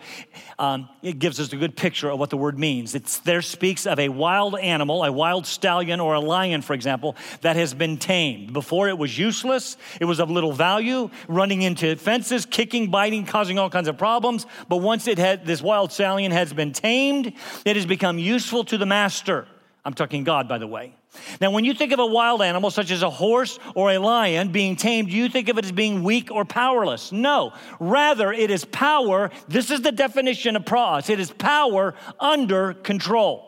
um, 0.58 0.90
it 1.02 1.20
gives 1.20 1.40
us 1.40 1.52
a 1.54 1.58
good 1.58 1.76
picture 1.76 2.10
of 2.10 2.20
what 2.20 2.30
the 2.30 2.38
word 2.38 2.58
means. 2.58 2.96
It 2.96 3.06
there 3.24 3.42
speaks 3.42 3.86
of 3.86 4.00
a 4.00 4.10
wild 4.10 4.58
animal, 4.58 5.04
a 5.04 5.12
wild 5.12 5.46
stallion 5.46 6.00
or 6.00 6.14
a 6.14 6.20
lion, 6.20 6.62
for 6.62 6.74
example, 6.74 7.16
that 7.42 7.56
has 7.56 7.74
been 7.74 7.98
tamed. 7.98 8.54
Before 8.54 8.90
it 8.90 8.98
was 8.98 9.18
useless, 9.18 9.78
it 10.00 10.06
was 10.06 10.20
of 10.20 10.30
little 10.30 10.54
value, 10.54 11.10
running 11.28 11.62
into 11.62 11.96
fences, 11.96 12.46
kicking, 12.46 12.90
biting, 12.90 13.26
causing 13.26 13.60
all 13.60 13.70
kinds 13.70 13.88
of 13.88 13.98
problems. 13.98 14.46
But 14.68 14.78
once 14.78 15.08
it 15.08 15.18
had, 15.18 15.46
this 15.46 15.62
wild 15.62 15.92
stallion 15.92 16.32
has 16.32 16.54
been 16.54 16.74
tamed, 16.74 17.34
it 17.66 17.76
has 17.76 17.86
become 17.86 18.20
useful 18.20 18.64
to 18.66 18.78
the 18.78 18.86
master. 18.86 19.48
I'm 19.86 19.94
talking 19.94 20.24
God, 20.24 20.48
by 20.48 20.58
the 20.58 20.68
way. 20.68 20.94
Now, 21.42 21.52
when 21.52 21.66
you 21.66 21.74
think 21.74 21.92
of 21.92 22.00
a 22.00 22.06
wild 22.06 22.42
animal, 22.42 22.70
such 22.70 22.92
as 22.92 23.02
a 23.02 23.10
horse 23.10 23.58
or 23.76 23.92
a 23.92 23.98
lion 23.98 24.52
being 24.52 24.76
tamed, 24.76 25.10
you 25.10 25.30
think 25.30 25.50
of 25.50 25.58
it 25.58 25.66
as 25.66 25.72
being 25.72 26.04
weak 26.04 26.30
or 26.32 26.46
powerless. 26.46 27.12
No, 27.12 27.54
rather, 27.80 28.32
it 28.32 28.52
is 28.52 28.66
power. 28.66 29.32
This 29.48 29.72
is 29.72 29.82
the 29.82 29.92
definition 29.92 30.56
of 30.56 30.66
praos 30.66 31.10
it 31.10 31.20
is 31.20 31.32
power 31.32 31.96
under 32.20 32.74
control. 32.74 33.46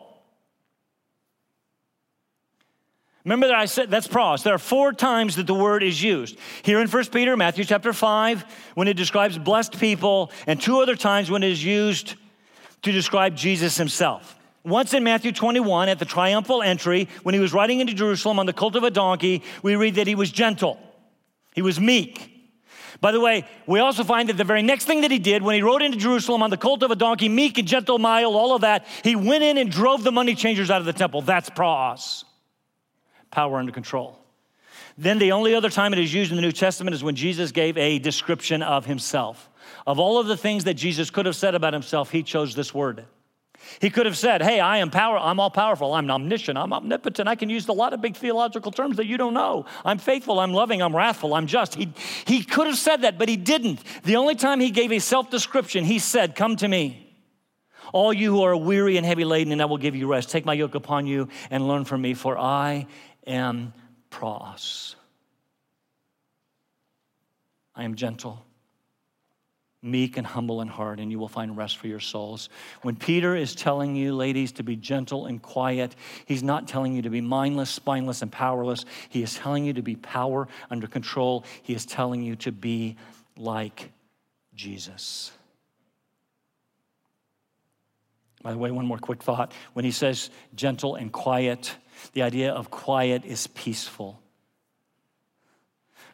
Remember 3.24 3.46
that 3.46 3.56
I 3.56 3.66
said 3.66 3.88
that's 3.88 4.08
praos. 4.08 4.42
There 4.42 4.54
are 4.54 4.58
four 4.58 4.92
times 4.92 5.36
that 5.36 5.46
the 5.46 5.54
word 5.54 5.84
is 5.84 6.02
used. 6.02 6.36
Here 6.62 6.80
in 6.80 6.88
1 6.88 7.04
Peter, 7.06 7.36
Matthew 7.36 7.64
chapter 7.64 7.92
5, 7.92 8.44
when 8.74 8.88
it 8.88 8.94
describes 8.94 9.38
blessed 9.38 9.78
people, 9.78 10.32
and 10.48 10.60
two 10.60 10.80
other 10.80 10.96
times 10.96 11.30
when 11.30 11.44
it 11.44 11.50
is 11.50 11.64
used 11.64 12.16
to 12.82 12.90
describe 12.90 13.36
Jesus 13.36 13.76
himself. 13.76 14.36
Once 14.64 14.94
in 14.94 15.02
Matthew 15.02 15.32
21, 15.32 15.88
at 15.88 15.98
the 15.98 16.04
triumphal 16.04 16.62
entry, 16.62 17.08
when 17.24 17.34
he 17.34 17.40
was 17.40 17.52
riding 17.52 17.80
into 17.80 17.94
Jerusalem 17.94 18.38
on 18.38 18.46
the 18.46 18.52
colt 18.52 18.76
of 18.76 18.84
a 18.84 18.90
donkey, 18.90 19.42
we 19.62 19.74
read 19.74 19.96
that 19.96 20.06
he 20.06 20.14
was 20.14 20.30
gentle, 20.30 20.78
he 21.54 21.62
was 21.62 21.80
meek. 21.80 22.28
By 23.00 23.10
the 23.10 23.18
way, 23.18 23.48
we 23.66 23.80
also 23.80 24.04
find 24.04 24.28
that 24.28 24.36
the 24.36 24.44
very 24.44 24.62
next 24.62 24.84
thing 24.84 25.00
that 25.00 25.10
he 25.10 25.18
did 25.18 25.42
when 25.42 25.56
he 25.56 25.62
rode 25.62 25.82
into 25.82 25.98
Jerusalem 25.98 26.40
on 26.40 26.50
the 26.50 26.56
colt 26.56 26.84
of 26.84 26.92
a 26.92 26.96
donkey, 26.96 27.28
meek 27.28 27.58
and 27.58 27.66
gentle, 27.66 27.98
mild, 27.98 28.36
all 28.36 28.54
of 28.54 28.60
that, 28.60 28.86
he 29.02 29.16
went 29.16 29.42
in 29.42 29.58
and 29.58 29.72
drove 29.72 30.04
the 30.04 30.12
money 30.12 30.36
changers 30.36 30.70
out 30.70 30.78
of 30.78 30.86
the 30.86 30.92
temple. 30.92 31.20
That's 31.20 31.50
praos, 31.50 32.24
power 33.32 33.58
under 33.58 33.72
control. 33.72 34.20
Then 34.96 35.18
the 35.18 35.32
only 35.32 35.54
other 35.56 35.70
time 35.70 35.92
it 35.92 35.98
is 35.98 36.14
used 36.14 36.30
in 36.30 36.36
the 36.36 36.42
New 36.42 36.52
Testament 36.52 36.94
is 36.94 37.02
when 37.02 37.16
Jesus 37.16 37.50
gave 37.50 37.76
a 37.76 37.98
description 37.98 38.62
of 38.62 38.86
himself. 38.86 39.50
Of 39.84 39.98
all 39.98 40.20
of 40.20 40.28
the 40.28 40.36
things 40.36 40.64
that 40.64 40.74
Jesus 40.74 41.10
could 41.10 41.26
have 41.26 41.34
said 41.34 41.56
about 41.56 41.72
himself, 41.72 42.10
he 42.10 42.22
chose 42.22 42.54
this 42.54 42.72
word. 42.72 43.04
He 43.80 43.90
could 43.90 44.06
have 44.06 44.16
said, 44.16 44.42
Hey, 44.42 44.60
I 44.60 44.78
am 44.78 44.90
power, 44.90 45.18
I'm 45.18 45.40
all 45.40 45.50
powerful, 45.50 45.94
I'm 45.94 46.10
omniscient, 46.10 46.58
I'm 46.58 46.72
omnipotent, 46.72 47.28
I 47.28 47.34
can 47.34 47.48
use 47.50 47.68
a 47.68 47.72
lot 47.72 47.92
of 47.92 48.00
big 48.00 48.16
theological 48.16 48.72
terms 48.72 48.96
that 48.96 49.06
you 49.06 49.16
don't 49.16 49.34
know. 49.34 49.66
I'm 49.84 49.98
faithful, 49.98 50.40
I'm 50.40 50.52
loving, 50.52 50.82
I'm 50.82 50.94
wrathful, 50.94 51.34
I'm 51.34 51.46
just. 51.46 51.74
He, 51.74 51.92
he 52.26 52.44
could 52.44 52.66
have 52.66 52.78
said 52.78 53.02
that, 53.02 53.18
but 53.18 53.28
he 53.28 53.36
didn't. 53.36 53.80
The 54.04 54.16
only 54.16 54.34
time 54.34 54.60
he 54.60 54.70
gave 54.70 54.92
a 54.92 54.98
self 54.98 55.30
description, 55.30 55.84
he 55.84 55.98
said, 55.98 56.34
Come 56.34 56.56
to 56.56 56.68
me. 56.68 57.08
All 57.92 58.12
you 58.12 58.32
who 58.32 58.42
are 58.42 58.56
weary 58.56 58.96
and 58.96 59.04
heavy 59.04 59.24
laden, 59.24 59.52
and 59.52 59.60
I 59.60 59.66
will 59.66 59.76
give 59.76 59.94
you 59.94 60.06
rest. 60.06 60.30
Take 60.30 60.46
my 60.46 60.54
yoke 60.54 60.74
upon 60.74 61.06
you 61.06 61.28
and 61.50 61.66
learn 61.68 61.84
from 61.84 62.00
me, 62.00 62.14
for 62.14 62.38
I 62.38 62.86
am 63.26 63.74
praos. 64.10 64.94
I 67.74 67.84
am 67.84 67.94
gentle, 67.94 68.44
meek 69.82 70.16
and 70.16 70.24
humble 70.24 70.60
in 70.60 70.68
heart, 70.68 71.00
and 71.00 71.10
you 71.10 71.18
will 71.18 71.28
find 71.28 71.56
rest 71.56 71.76
for 71.76 71.88
your 71.88 72.00
souls. 72.00 72.48
When 72.82 72.94
Peter 72.94 73.34
is 73.34 73.54
telling 73.54 73.96
you, 73.96 74.14
ladies, 74.14 74.52
to 74.52 74.62
be 74.62 74.76
gentle 74.76 75.26
and 75.26 75.42
quiet, 75.42 75.96
he's 76.24 76.42
not 76.42 76.68
telling 76.68 76.94
you 76.94 77.02
to 77.02 77.10
be 77.10 77.20
mindless, 77.20 77.68
spineless, 77.68 78.22
and 78.22 78.30
powerless. 78.30 78.84
He 79.08 79.22
is 79.22 79.34
telling 79.34 79.64
you 79.64 79.72
to 79.72 79.82
be 79.82 79.96
power 79.96 80.46
under 80.70 80.86
control. 80.86 81.44
He 81.62 81.74
is 81.74 81.84
telling 81.84 82.22
you 82.22 82.36
to 82.36 82.52
be 82.52 82.96
like 83.36 83.90
Jesus. 84.54 85.32
By 88.42 88.52
the 88.52 88.58
way, 88.58 88.70
one 88.70 88.86
more 88.86 88.98
quick 88.98 89.22
thought. 89.22 89.52
When 89.72 89.84
he 89.84 89.90
says 89.90 90.30
gentle 90.54 90.94
and 90.94 91.12
quiet, 91.12 91.74
the 92.12 92.22
idea 92.22 92.52
of 92.52 92.70
quiet 92.70 93.24
is 93.24 93.48
peaceful. 93.48 94.21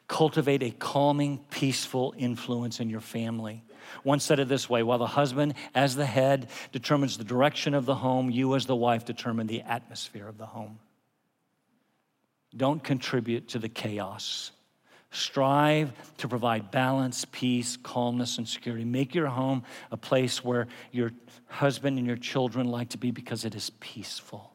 Cultivate 0.09 0.63
a 0.63 0.71
calming, 0.71 1.39
peaceful 1.51 2.15
influence 2.17 2.81
in 2.81 2.89
your 2.91 3.01
family. 3.01 3.63
One 4.03 4.21
said 4.21 4.41
it 4.41 4.49
this 4.49 4.69
way 4.69 4.83
while 4.83 4.99
the 4.99 5.07
husband, 5.07 5.55
as 5.75 5.97
the 5.97 6.07
head, 6.07 6.49
determines 6.73 7.19
the 7.19 7.25
direction 7.25 7.75
of 7.75 7.87
the 7.87 7.95
home, 7.95 8.31
you, 8.31 8.55
as 8.55 8.67
the 8.67 8.77
wife, 8.77 9.05
determine 9.05 9.47
the 9.47 9.63
atmosphere 9.63 10.27
of 10.27 10.39
the 10.39 10.47
home. 10.47 10.79
Don't 12.57 12.83
contribute 12.83 13.49
to 13.49 13.59
the 13.59 13.69
chaos. 13.69 14.51
Strive 15.11 15.93
to 16.19 16.29
provide 16.29 16.71
balance, 16.71 17.25
peace, 17.31 17.77
calmness, 17.77 18.39
and 18.39 18.47
security. 18.47 18.85
Make 18.85 19.15
your 19.15 19.27
home 19.27 19.63
a 19.91 19.97
place 19.97 20.45
where 20.45 20.67
your 20.93 21.13
husband 21.47 21.99
and 21.99 22.07
your 22.07 22.17
children 22.17 22.67
like 22.67 22.91
to 22.91 22.99
be 22.99 23.11
because 23.11 23.45
it 23.45 23.55
is 23.55 23.71
peaceful. 23.81 24.55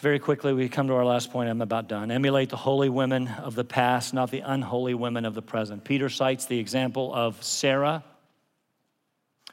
Very 0.00 0.18
quickly, 0.18 0.52
we 0.52 0.68
come 0.68 0.88
to 0.88 0.94
our 0.94 1.04
last 1.04 1.30
point. 1.30 1.48
I'm 1.48 1.60
about 1.60 1.88
done. 1.88 2.10
Emulate 2.10 2.48
the 2.48 2.56
holy 2.56 2.88
women 2.88 3.28
of 3.28 3.54
the 3.54 3.64
past, 3.64 4.12
not 4.12 4.30
the 4.30 4.40
unholy 4.40 4.94
women 4.94 5.24
of 5.24 5.34
the 5.34 5.42
present. 5.42 5.84
Peter 5.84 6.08
cites 6.08 6.46
the 6.46 6.58
example 6.58 7.14
of 7.14 7.42
Sarah. 7.42 8.02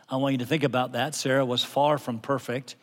I 0.07 0.15
want 0.15 0.33
you 0.33 0.37
to 0.39 0.45
think 0.45 0.63
about 0.63 0.93
that. 0.93 1.13
Sarah 1.13 1.45
was 1.45 1.63
far 1.63 1.99
from 1.99 2.19
perfect. 2.19 2.75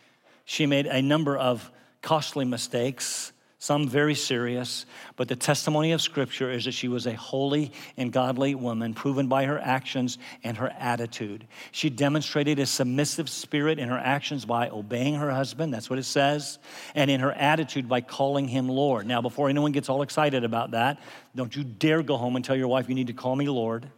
She 0.45 0.67
made 0.67 0.87
a 0.87 1.03
number 1.03 1.37
of 1.37 1.71
costly 2.03 2.45
mistakes 2.45 3.33
some 3.67 3.89
very 3.89 4.15
serious, 4.15 4.87
but 5.17 5.27
the 5.27 5.35
testimony 5.35 5.91
of 5.91 6.01
Scripture 6.01 6.53
is 6.53 6.67
that 6.67 6.73
she 6.73 6.87
was 6.87 7.05
a 7.05 7.15
holy 7.15 7.73
and 7.97 8.13
godly 8.13 8.55
woman, 8.55 8.95
proven 8.95 9.27
by 9.27 9.45
her 9.45 9.59
actions 9.59 10.19
and 10.45 10.57
her 10.57 10.73
attitude. 10.79 11.45
She 11.73 11.91
demonstrated 11.91 12.61
a 12.61 12.67
submissive 12.67 13.29
spirit 13.29 13.81
in 13.81 13.89
her 13.89 13.99
actions 13.99 14.45
by 14.45 14.71
obeying 14.71 15.17
her 15.17 15.33
husband, 15.33 15.75
that's 15.75 15.91
what 15.91 15.99
it 15.99 16.05
says, 16.05 16.61
and 16.95 17.11
in 17.11 17.19
her 17.19 17.33
attitude 17.33 17.89
by 17.89 18.03
calling 18.03 18.47
him 18.47 18.69
Lord. 18.69 19.05
Now, 19.05 19.21
before 19.21 19.49
anyone 19.49 19.73
gets 19.73 19.89
all 19.89 20.03
excited 20.03 20.45
about 20.45 20.71
that, 20.71 21.01
don't 21.35 21.55
you 21.55 21.65
dare 21.65 22.05
go 22.05 22.17
home 22.17 22.37
and 22.37 22.45
tell 22.45 22.57
your 22.57 22.69
wife 22.69 22.89
you 22.89 22.95
need 22.95 23.09
to 23.09 23.15
call 23.15 23.35
me 23.35 23.49
Lord. 23.49 23.91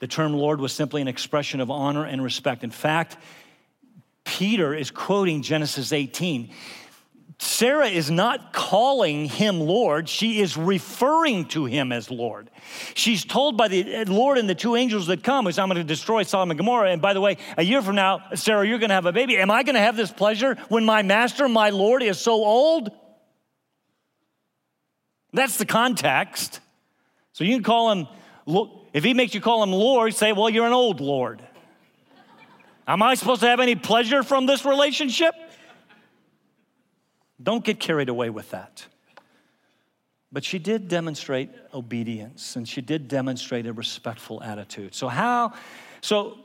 The 0.00 0.06
term 0.06 0.34
Lord 0.34 0.60
was 0.60 0.74
simply 0.74 1.00
an 1.00 1.08
expression 1.08 1.62
of 1.62 1.70
honor 1.70 2.04
and 2.04 2.22
respect. 2.22 2.62
In 2.62 2.70
fact, 2.70 3.16
Peter 4.24 4.74
is 4.74 4.90
quoting 4.90 5.40
Genesis 5.40 5.94
18. 5.94 6.50
Sarah 7.42 7.88
is 7.88 8.08
not 8.08 8.52
calling 8.52 9.24
him 9.24 9.58
Lord, 9.58 10.08
she 10.08 10.38
is 10.40 10.56
referring 10.56 11.46
to 11.46 11.64
him 11.64 11.90
as 11.90 12.08
Lord. 12.08 12.48
She's 12.94 13.24
told 13.24 13.56
by 13.56 13.66
the 13.66 14.04
Lord 14.04 14.38
and 14.38 14.48
the 14.48 14.54
two 14.54 14.76
angels 14.76 15.08
that 15.08 15.24
come, 15.24 15.44
which 15.44 15.58
I'm 15.58 15.66
going 15.66 15.76
to 15.76 15.84
destroy 15.84 16.22
Sodom 16.22 16.52
and 16.52 16.58
Gomorrah. 16.58 16.92
And 16.92 17.02
by 17.02 17.14
the 17.14 17.20
way, 17.20 17.38
a 17.56 17.64
year 17.64 17.82
from 17.82 17.96
now, 17.96 18.22
Sarah, 18.36 18.64
you're 18.64 18.78
going 18.78 18.90
to 18.90 18.94
have 18.94 19.06
a 19.06 19.12
baby. 19.12 19.38
Am 19.38 19.50
I 19.50 19.64
going 19.64 19.74
to 19.74 19.80
have 19.80 19.96
this 19.96 20.12
pleasure 20.12 20.54
when 20.68 20.84
my 20.84 21.02
master, 21.02 21.48
my 21.48 21.70
Lord, 21.70 22.04
is 22.04 22.20
so 22.20 22.34
old? 22.34 22.92
That's 25.32 25.56
the 25.56 25.66
context. 25.66 26.60
So 27.32 27.42
you 27.42 27.56
can 27.56 27.64
call 27.64 27.90
him, 27.90 28.06
if 28.92 29.02
he 29.02 29.14
makes 29.14 29.34
you 29.34 29.40
call 29.40 29.64
him 29.64 29.72
Lord, 29.72 30.14
say, 30.14 30.32
well, 30.32 30.48
you're 30.48 30.66
an 30.66 30.72
old 30.72 31.00
Lord. 31.00 31.42
Am 32.86 33.02
I 33.02 33.16
supposed 33.16 33.40
to 33.40 33.48
have 33.48 33.58
any 33.58 33.74
pleasure 33.74 34.22
from 34.22 34.46
this 34.46 34.64
relationship? 34.64 35.34
Don't 37.40 37.64
get 37.64 37.78
carried 37.78 38.08
away 38.08 38.30
with 38.30 38.50
that. 38.50 38.86
But 40.32 40.44
she 40.44 40.58
did 40.58 40.88
demonstrate 40.88 41.50
obedience 41.74 42.56
and 42.56 42.66
she 42.66 42.80
did 42.80 43.06
demonstrate 43.06 43.66
a 43.66 43.72
respectful 43.72 44.42
attitude. 44.42 44.94
So, 44.94 45.08
how? 45.08 45.52
So, 46.00 46.38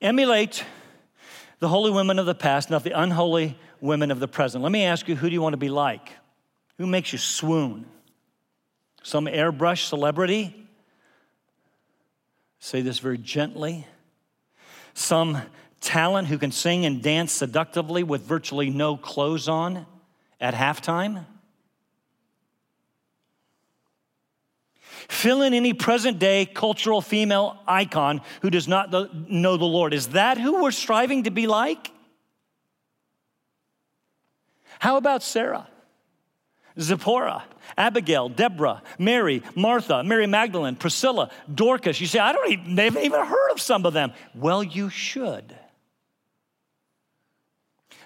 emulate 0.00 0.64
the 1.58 1.68
holy 1.68 1.90
women 1.90 2.18
of 2.18 2.26
the 2.26 2.34
past, 2.34 2.70
not 2.70 2.84
the 2.84 2.98
unholy 2.98 3.58
women 3.80 4.10
of 4.10 4.20
the 4.20 4.28
present. 4.28 4.62
Let 4.62 4.70
me 4.70 4.84
ask 4.84 5.08
you 5.08 5.16
who 5.16 5.28
do 5.28 5.34
you 5.34 5.42
want 5.42 5.54
to 5.54 5.58
be 5.58 5.68
like? 5.68 6.10
Who 6.78 6.86
makes 6.86 7.12
you 7.12 7.18
swoon? 7.18 7.86
Some 9.02 9.26
airbrush 9.26 9.88
celebrity? 9.88 10.54
Say 12.58 12.80
this 12.80 12.98
very 12.98 13.18
gently. 13.18 13.86
Some 14.94 15.42
talent 15.84 16.28
who 16.28 16.38
can 16.38 16.50
sing 16.50 16.84
and 16.84 17.02
dance 17.02 17.32
seductively 17.32 18.02
with 18.02 18.22
virtually 18.22 18.70
no 18.70 18.96
clothes 18.96 19.48
on? 19.48 19.86
at 20.44 20.54
halftime? 20.54 21.24
Fill 25.08 25.42
in 25.42 25.54
any 25.54 25.72
present 25.72 26.18
day 26.18 26.46
cultural 26.46 27.00
female 27.00 27.58
icon 27.66 28.20
who 28.42 28.50
does 28.50 28.68
not 28.68 28.92
know 29.30 29.56
the 29.56 29.64
Lord. 29.64 29.94
Is 29.94 30.08
that 30.08 30.38
who 30.38 30.62
we're 30.62 30.70
striving 30.70 31.24
to 31.24 31.30
be 31.30 31.46
like? 31.46 31.90
How 34.78 34.96
about 34.96 35.22
Sarah? 35.22 35.68
Zipporah, 36.78 37.44
Abigail, 37.78 38.28
Deborah, 38.28 38.82
Mary, 38.98 39.42
Martha, 39.54 40.02
Mary 40.02 40.26
Magdalene, 40.26 40.74
Priscilla, 40.74 41.30
Dorcas. 41.52 42.00
You 42.00 42.06
say, 42.06 42.18
I 42.18 42.32
don't 42.32 42.50
even, 42.50 42.76
haven't 42.76 43.04
even 43.04 43.24
heard 43.24 43.52
of 43.52 43.60
some 43.60 43.86
of 43.86 43.92
them. 43.92 44.12
Well, 44.34 44.62
you 44.62 44.90
should. 44.90 45.56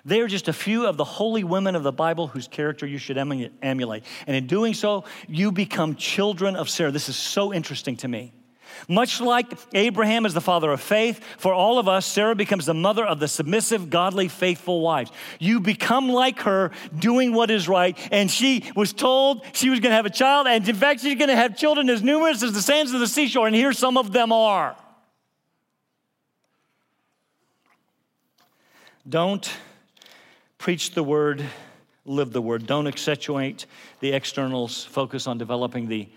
They 0.09 0.21
are 0.21 0.27
just 0.27 0.49
a 0.49 0.55
few 0.55 0.87
of 0.87 0.97
the 0.97 1.05
holy 1.05 1.45
women 1.45 1.77
of 1.77 1.83
the 1.83 1.93
Bible 1.93 2.29
whose 2.29 2.49
character 2.49 2.87
you 2.87 2.97
should 2.97 3.19
emulate. 3.19 4.05
And 4.27 4.35
in 4.35 4.47
doing 4.47 4.73
so, 4.73 5.05
you 5.29 5.53
become 5.53 5.97
children 5.97 6.57
of 6.57 6.71
Sarah. 6.71 6.91
This 6.91 7.11
is 7.11 7.17
so 7.17 7.53
interesting 7.53 7.97
to 7.99 8.09
me. 8.09 8.33
Much 8.89 9.21
like 9.21 9.53
Abraham 9.75 10.25
is 10.25 10.33
the 10.33 10.41
father 10.41 10.71
of 10.71 10.81
faith, 10.81 11.23
for 11.37 11.53
all 11.53 11.79
of 11.79 11.89
us, 11.89 12.07
Sarah 12.07 12.35
becomes 12.35 12.65
the 12.65 12.75
mother 12.75 13.05
of 13.05 13.21
the 13.21 13.29
submissive, 13.29 13.91
godly, 13.91 14.29
faithful 14.29 14.81
wives. 14.81 15.11
You 15.39 15.61
become 15.61 16.09
like 16.09 16.41
her, 16.41 16.71
doing 16.99 17.35
what 17.35 17.51
is 17.51 17.69
right. 17.69 17.99
And 18.11 18.31
she 18.31 18.71
was 18.75 18.95
told 18.95 19.45
she 19.53 19.69
was 19.69 19.81
going 19.81 19.91
to 19.91 19.97
have 19.97 20.07
a 20.07 20.11
child, 20.11 20.47
and 20.47 20.67
in 20.67 20.77
fact, 20.77 21.01
she's 21.01 21.19
going 21.19 21.29
to 21.29 21.37
have 21.37 21.57
children 21.57 21.91
as 21.91 22.03
numerous 22.03 22.43
as 22.43 22.53
the 22.53 22.63
sands 22.63 22.93
of 22.95 23.01
the 23.01 23.07
seashore. 23.07 23.47
And 23.47 23.55
here 23.55 23.75
some 23.75 23.99
of 23.99 24.13
them 24.13 24.33
are. 24.33 24.75
Don't 29.07 29.51
Preach 30.59 30.91
the 30.91 31.05
word, 31.05 31.45
live 32.05 32.33
the 32.33 32.43
word. 32.43 32.67
Don't 32.67 32.89
accentuate 32.89 33.67
the 34.01 34.13
externals, 34.13 34.85
focus 34.85 35.29
on 35.29 35.39
developing 35.39 35.89
the 35.89 36.09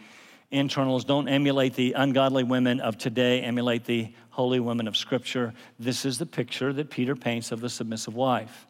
internals. 0.49 1.05
Don't 1.05 1.27
emulate 1.27 1.75
the 1.75 1.93
ungodly 1.93 2.43
women 2.43 2.79
of 2.79 2.97
today, 2.97 3.41
emulate 3.41 3.85
the 3.85 4.11
holy 4.31 4.59
women 4.59 4.87
of 4.87 4.97
Scripture. 4.97 5.53
This 5.79 6.05
is 6.05 6.17
the 6.17 6.25
picture 6.25 6.73
that 6.73 6.89
Peter 6.89 7.15
paints 7.15 7.51
of 7.51 7.61
the 7.61 7.69
submissive 7.69 8.15
wife. 8.15 8.67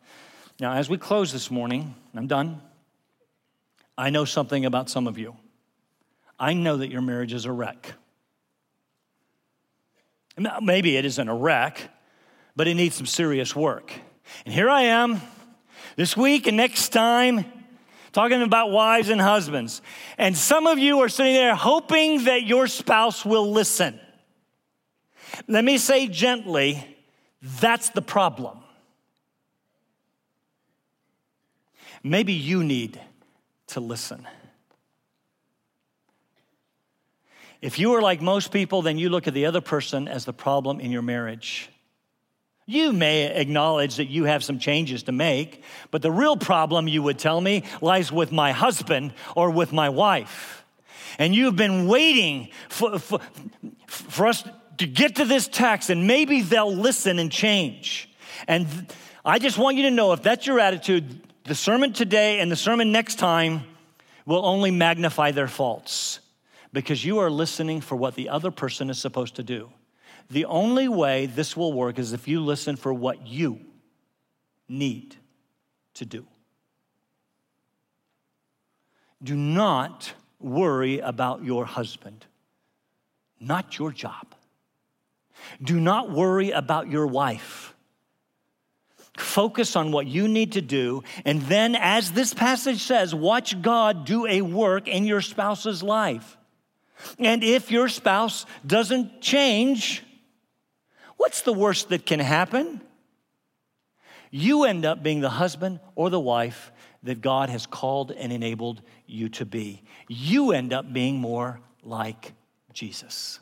Now, 0.60 0.74
as 0.74 0.90
we 0.90 0.98
close 0.98 1.32
this 1.32 1.50
morning, 1.50 1.96
I'm 2.14 2.28
done. 2.28 2.62
I 3.98 4.10
know 4.10 4.26
something 4.26 4.66
about 4.66 4.90
some 4.90 5.08
of 5.08 5.18
you. 5.18 5.36
I 6.40 6.54
know 6.54 6.78
that 6.78 6.92
your 6.92 7.02
marriage 7.02 7.34
is 7.34 7.46
a 7.46 7.52
wreck. 7.52 7.94
Maybe 10.62 10.98
it 10.98 11.06
isn't 11.06 11.28
a 11.30 11.36
wreck, 11.36 11.90
but 12.56 12.68
it 12.68 12.76
needs 12.76 12.96
some 12.96 13.06
serious 13.06 13.56
work. 13.56 13.94
And 14.46 14.54
here 14.54 14.70
I 14.70 14.84
am 14.84 15.22
this 15.96 16.16
week 16.16 16.48
and 16.48 16.58
next 16.58 16.90
time, 16.90 17.46
talking 18.12 18.42
about 18.42 18.72
wives 18.72 19.10
and 19.10 19.22
husbands. 19.22 19.82
And 20.18 20.36
some 20.36 20.68
of 20.68 20.78
you 20.80 21.00
are 21.00 21.10
sitting 21.10 21.34
there 21.34 21.56
hoping 21.56 22.26
that 22.26 22.44
your 22.44 22.68
spouse 22.68 23.26
will 23.26 23.52
listen. 23.52 24.00
Let 25.48 25.64
me 25.64 25.78
say 25.78 26.08
gently, 26.08 26.98
that's 27.42 27.90
the 27.90 28.02
problem. 28.02 28.60
Maybe 32.04 32.34
you 32.34 32.64
need 32.64 33.00
to 33.68 33.80
listen. 33.80 34.28
If 37.62 37.78
you 37.78 37.94
are 37.94 38.02
like 38.02 38.22
most 38.22 38.52
people, 38.52 38.82
then 38.82 38.98
you 38.98 39.10
look 39.10 39.28
at 39.28 39.36
the 39.36 39.46
other 39.46 39.62
person 39.62 40.08
as 40.08 40.26
the 40.26 40.34
problem 40.34 40.80
in 40.80 40.92
your 40.92 41.04
marriage. 41.04 41.70
You 42.66 42.94
may 42.94 43.24
acknowledge 43.36 43.96
that 43.96 44.10
you 44.10 44.26
have 44.26 44.44
some 44.44 44.60
changes 44.60 45.04
to 45.04 45.12
make, 45.12 45.64
but 45.90 46.02
the 46.02 46.12
real 46.12 46.38
problem, 46.38 46.88
you 46.88 47.04
would 47.04 47.20
tell 47.20 47.42
me, 47.42 47.64
lies 47.82 48.12
with 48.12 48.32
my 48.32 48.52
husband 48.52 49.14
or 49.36 49.50
with 49.50 49.74
my 49.74 49.90
wife. 49.90 50.64
And 51.18 51.36
you've 51.36 51.56
been 51.56 51.88
waiting 51.88 52.50
for, 52.70 53.00
for, 53.00 53.20
for 53.88 54.28
us 54.28 54.44
to 54.78 54.88
get 54.88 55.18
to 55.18 55.26
this 55.26 55.48
text, 55.48 55.90
and 55.90 56.08
maybe 56.08 56.42
they'll 56.42 56.74
listen 56.74 57.20
and 57.20 57.32
change. 57.32 58.10
And 58.48 58.68
I 59.26 59.38
just 59.38 59.58
want 59.58 59.78
you 59.78 59.84
to 59.84 59.92
know 59.92 60.14
if 60.14 60.24
that's 60.24 60.48
your 60.48 60.60
attitude, 60.60 61.22
the 61.44 61.56
sermon 61.56 61.94
today 61.94 62.40
and 62.40 62.52
the 62.52 62.56
sermon 62.56 62.92
next 62.92 63.16
time 63.16 63.64
will 64.26 64.46
only 64.46 64.72
magnify 64.72 65.32
their 65.32 65.48
faults 65.48 66.20
because 66.74 67.04
you 67.04 67.20
are 67.20 67.30
listening 67.30 67.82
for 67.82 67.96
what 67.96 68.16
the 68.16 68.30
other 68.30 68.52
person 68.52 68.90
is 68.90 68.98
supposed 68.98 69.36
to 69.36 69.44
do. 69.44 69.70
The 70.32 70.46
only 70.46 70.88
way 70.88 71.26
this 71.26 71.58
will 71.58 71.74
work 71.74 72.00
is 72.00 72.14
if 72.14 72.26
you 72.26 72.40
listen 72.40 72.78
for 72.78 72.94
what 72.94 73.28
you 73.28 73.60
need 74.70 75.18
to 75.96 76.06
do. 76.06 76.26
Do 79.22 79.36
not 79.36 80.14
worry 80.40 81.00
about 81.00 81.44
your 81.44 81.66
husband, 81.66 82.26
not 83.42 83.78
your 83.78 83.92
job. 83.92 84.34
Do 85.62 85.82
not 85.82 86.10
worry 86.10 86.52
about 86.52 86.90
your 86.90 87.08
wife. 87.08 87.76
Focus 89.18 89.76
on 89.76 89.92
what 89.92 90.08
you 90.08 90.30
need 90.30 90.54
to 90.54 90.62
do. 90.62 91.04
And 91.26 91.42
then, 91.42 91.76
as 91.76 92.14
this 92.14 92.34
passage 92.34 92.84
says, 92.84 93.14
watch 93.14 93.62
God 93.62 94.06
do 94.06 94.26
a 94.26 94.42
work 94.42 94.88
in 94.88 95.04
your 95.04 95.22
spouse's 95.22 95.84
life. 95.84 96.38
And 97.20 97.44
if 97.44 97.70
your 97.70 97.90
spouse 97.90 98.46
doesn't 98.66 99.22
change, 99.22 100.04
what's 101.22 101.42
the 101.44 101.54
worst 101.54 101.90
that 101.90 102.04
can 102.04 102.20
happen? 102.20 102.82
You 104.32 104.64
end 104.64 104.86
up 104.86 105.04
being 105.04 105.22
the 105.22 105.30
husband 105.30 105.80
or 105.94 106.10
the 106.10 106.20
wife 106.20 106.72
that 107.04 107.22
God 107.22 107.50
has 107.50 107.68
called 107.68 108.12
and 108.12 108.34
enabled 108.34 108.82
you 109.06 109.30
to 109.30 109.46
be. 109.46 109.84
You 110.08 110.52
end 110.52 110.74
up 110.74 110.92
being 110.92 111.18
more 111.18 111.60
like 111.84 112.34
Jesus. 112.74 113.40